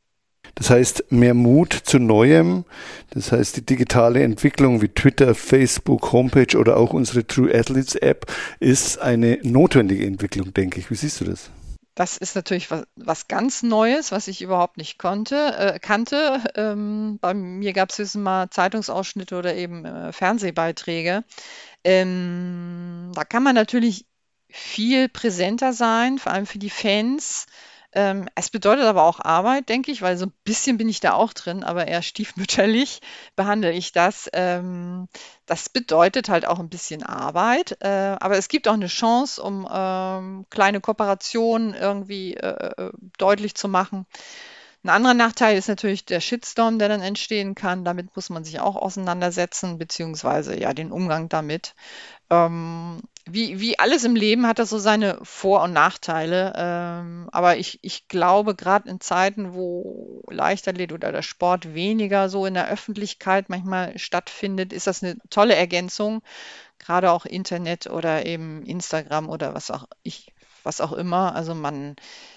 Das 0.54 0.70
heißt, 0.70 1.10
mehr 1.10 1.34
Mut 1.34 1.74
zu 1.74 1.98
Neuem. 1.98 2.64
Das 3.10 3.32
heißt, 3.32 3.56
die 3.56 3.66
digitale 3.66 4.22
Entwicklung 4.22 4.80
wie 4.80 4.88
Twitter, 4.88 5.34
Facebook, 5.34 6.12
Homepage 6.12 6.56
oder 6.56 6.78
auch 6.78 6.92
unsere 6.92 7.26
True 7.26 7.52
Athletes 7.52 7.96
App 7.96 8.32
ist 8.60 8.98
eine 8.98 9.38
notwendige 9.42 10.06
Entwicklung, 10.06 10.54
denke 10.54 10.80
ich. 10.80 10.90
Wie 10.90 10.94
siehst 10.94 11.20
du 11.20 11.24
das? 11.26 11.50
Das 11.96 12.18
ist 12.18 12.36
natürlich 12.36 12.70
was, 12.70 12.86
was 12.96 13.26
ganz 13.26 13.62
Neues, 13.62 14.12
was 14.12 14.28
ich 14.28 14.42
überhaupt 14.42 14.76
nicht 14.76 14.98
konnte, 14.98 15.56
äh, 15.56 15.78
kannte. 15.78 16.44
Ähm, 16.54 17.18
bei 17.22 17.32
mir 17.32 17.72
gab 17.72 17.88
es 17.90 17.98
höchstens 17.98 18.22
mal 18.22 18.50
Zeitungsausschnitte 18.50 19.34
oder 19.34 19.54
eben 19.54 19.86
äh, 19.86 20.12
Fernsehbeiträge. 20.12 21.24
Ähm, 21.84 23.12
da 23.14 23.24
kann 23.24 23.42
man 23.42 23.54
natürlich 23.54 24.04
viel 24.50 25.08
präsenter 25.08 25.72
sein, 25.72 26.18
vor 26.18 26.32
allem 26.32 26.44
für 26.46 26.58
die 26.58 26.70
Fans. 26.70 27.46
Ähm, 27.92 28.28
es 28.34 28.50
bedeutet 28.50 28.84
aber 28.84 29.04
auch 29.04 29.20
Arbeit, 29.20 29.68
denke 29.68 29.90
ich, 29.90 30.02
weil 30.02 30.16
so 30.16 30.26
ein 30.26 30.32
bisschen 30.44 30.76
bin 30.76 30.88
ich 30.88 31.00
da 31.00 31.14
auch 31.14 31.32
drin, 31.32 31.64
aber 31.64 31.86
eher 31.86 32.02
stiefmütterlich 32.02 33.00
behandle 33.36 33.72
ich 33.72 33.92
das. 33.92 34.28
Ähm, 34.32 35.08
das 35.46 35.68
bedeutet 35.68 36.28
halt 36.28 36.46
auch 36.46 36.58
ein 36.58 36.68
bisschen 36.68 37.02
Arbeit, 37.02 37.78
äh, 37.80 38.16
aber 38.20 38.36
es 38.36 38.48
gibt 38.48 38.68
auch 38.68 38.74
eine 38.74 38.88
Chance, 38.88 39.42
um 39.42 39.68
ähm, 39.70 40.46
kleine 40.50 40.80
Kooperationen 40.80 41.74
irgendwie 41.74 42.34
äh, 42.34 42.70
äh 42.76 42.90
deutlich 43.18 43.54
zu 43.54 43.68
machen. 43.68 44.06
Ein 44.86 44.90
anderer 44.90 45.14
Nachteil 45.14 45.56
ist 45.58 45.68
natürlich 45.68 46.04
der 46.04 46.20
Shitstorm, 46.20 46.78
der 46.78 46.88
dann 46.88 47.00
entstehen 47.02 47.56
kann. 47.56 47.84
Damit 47.84 48.14
muss 48.14 48.30
man 48.30 48.44
sich 48.44 48.60
auch 48.60 48.76
auseinandersetzen, 48.76 49.78
beziehungsweise 49.78 50.56
ja 50.56 50.74
den 50.74 50.92
Umgang 50.92 51.28
damit. 51.28 51.74
Ähm, 52.30 53.00
wie, 53.28 53.58
wie 53.60 53.78
alles 53.78 54.04
im 54.04 54.14
Leben 54.14 54.46
hat 54.46 54.60
das 54.60 54.70
so 54.70 54.78
seine 54.78 55.18
Vor- 55.22 55.62
und 55.62 55.72
Nachteile. 55.72 56.52
Ähm, 56.56 57.28
aber 57.32 57.56
ich, 57.56 57.80
ich 57.82 58.06
glaube, 58.06 58.54
gerade 58.54 58.88
in 58.88 59.00
Zeiten, 59.00 59.52
wo 59.52 60.22
Leichtathlet 60.30 60.92
oder 60.92 61.10
der 61.10 61.22
Sport 61.22 61.74
weniger 61.74 62.28
so 62.28 62.46
in 62.46 62.54
der 62.54 62.68
Öffentlichkeit 62.68 63.48
manchmal 63.48 63.98
stattfindet, 63.98 64.72
ist 64.72 64.86
das 64.86 65.02
eine 65.02 65.16
tolle 65.28 65.56
Ergänzung. 65.56 66.22
Gerade 66.78 67.10
auch 67.10 67.26
Internet 67.26 67.88
oder 67.88 68.24
eben 68.26 68.62
Instagram 68.64 69.28
oder 69.28 69.54
was 69.54 69.72
auch 69.72 69.88
ich, 70.04 70.32
was 70.62 70.80
auch 70.80 70.92
immer. 70.92 71.34
Also 71.34 71.54
man 71.54 71.96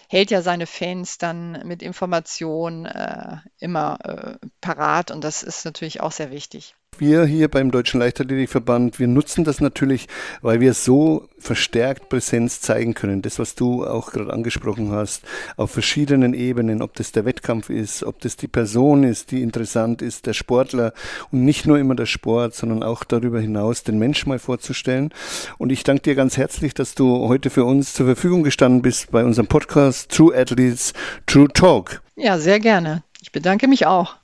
hält 0.10 0.32
ja 0.32 0.42
seine 0.42 0.66
Fans 0.66 1.20
dann 1.20 1.68
mit 1.68 1.84
Informationen 1.84 2.86
äh, 2.88 3.38
immer 3.60 4.00
äh, 4.04 4.48
parat 4.60 5.12
und 5.12 5.24
das 5.24 5.44
ist 5.44 5.66
natürlich 5.66 6.02
auch 6.02 6.12
sehr 6.12 6.32
wichtig 6.32 6.76
wir 6.98 7.26
hier 7.26 7.48
beim 7.48 7.72
Deutschen 7.72 8.00
Leichtathletikverband, 8.00 9.00
wir 9.00 9.08
nutzen 9.08 9.44
das 9.44 9.62
natürlich, 9.62 10.08
weil 10.42 10.60
wir 10.60 10.74
so 10.74 11.28
verstärkt 11.38 12.10
Präsenz 12.10 12.62
zeigen 12.62 12.94
können. 12.94 13.22
Das, 13.22 13.40
was 13.40 13.56
du 13.56 13.86
auch 13.86 14.12
gerade 14.12 14.34
angesprochen 14.34 14.92
hast, 14.92 15.24
auf 15.56 15.72
verschiedenen 15.72 16.34
Ebenen, 16.34 16.82
ob 16.82 16.96
das 16.96 17.12
der 17.12 17.26
Wettkampf 17.26 17.70
ist, 17.70 18.04
ob 18.04 18.20
das 18.20 18.36
die 18.36 18.48
Person 18.48 19.04
ist, 19.04 19.32
die 19.32 19.42
interessant 19.42 20.02
ist, 20.02 20.26
der 20.26 20.34
Sportler 20.34 20.94
und 21.32 21.46
nicht 21.46 21.66
nur 21.66 21.80
immer 21.80 21.96
der 21.96 22.06
Sport, 22.06 22.56
sondern 22.56 22.84
auch 22.84 23.04
darüber 23.04 23.40
hinaus 23.40 23.84
den 23.84 24.00
Menschen 24.00 24.30
mal 24.30 24.40
vorzustellen. 24.40 25.14
Und 25.58 25.72
ich 25.72 25.84
danke 25.84 26.04
dir 26.04 26.16
ganz 26.16 26.38
herzlich, 26.38 26.74
dass 26.74 26.96
du 26.96 27.28
heute 27.28 27.50
für 27.50 27.66
uns 27.66 27.94
zur 27.94 28.06
Verfügung 28.06 28.44
gestanden 28.44 28.82
bist 28.82 29.12
bei 29.12 29.24
unserem 29.24 29.48
Podcast 29.48 30.12
True 30.12 30.36
Athletes, 30.36 30.94
True 31.26 31.48
Talk. 31.48 32.02
Ja, 32.16 32.38
sehr 32.38 32.60
gerne. 32.60 33.04
Ich 33.22 33.32
bedanke 33.32 33.68
mich 33.68 33.86
auch. 33.86 34.16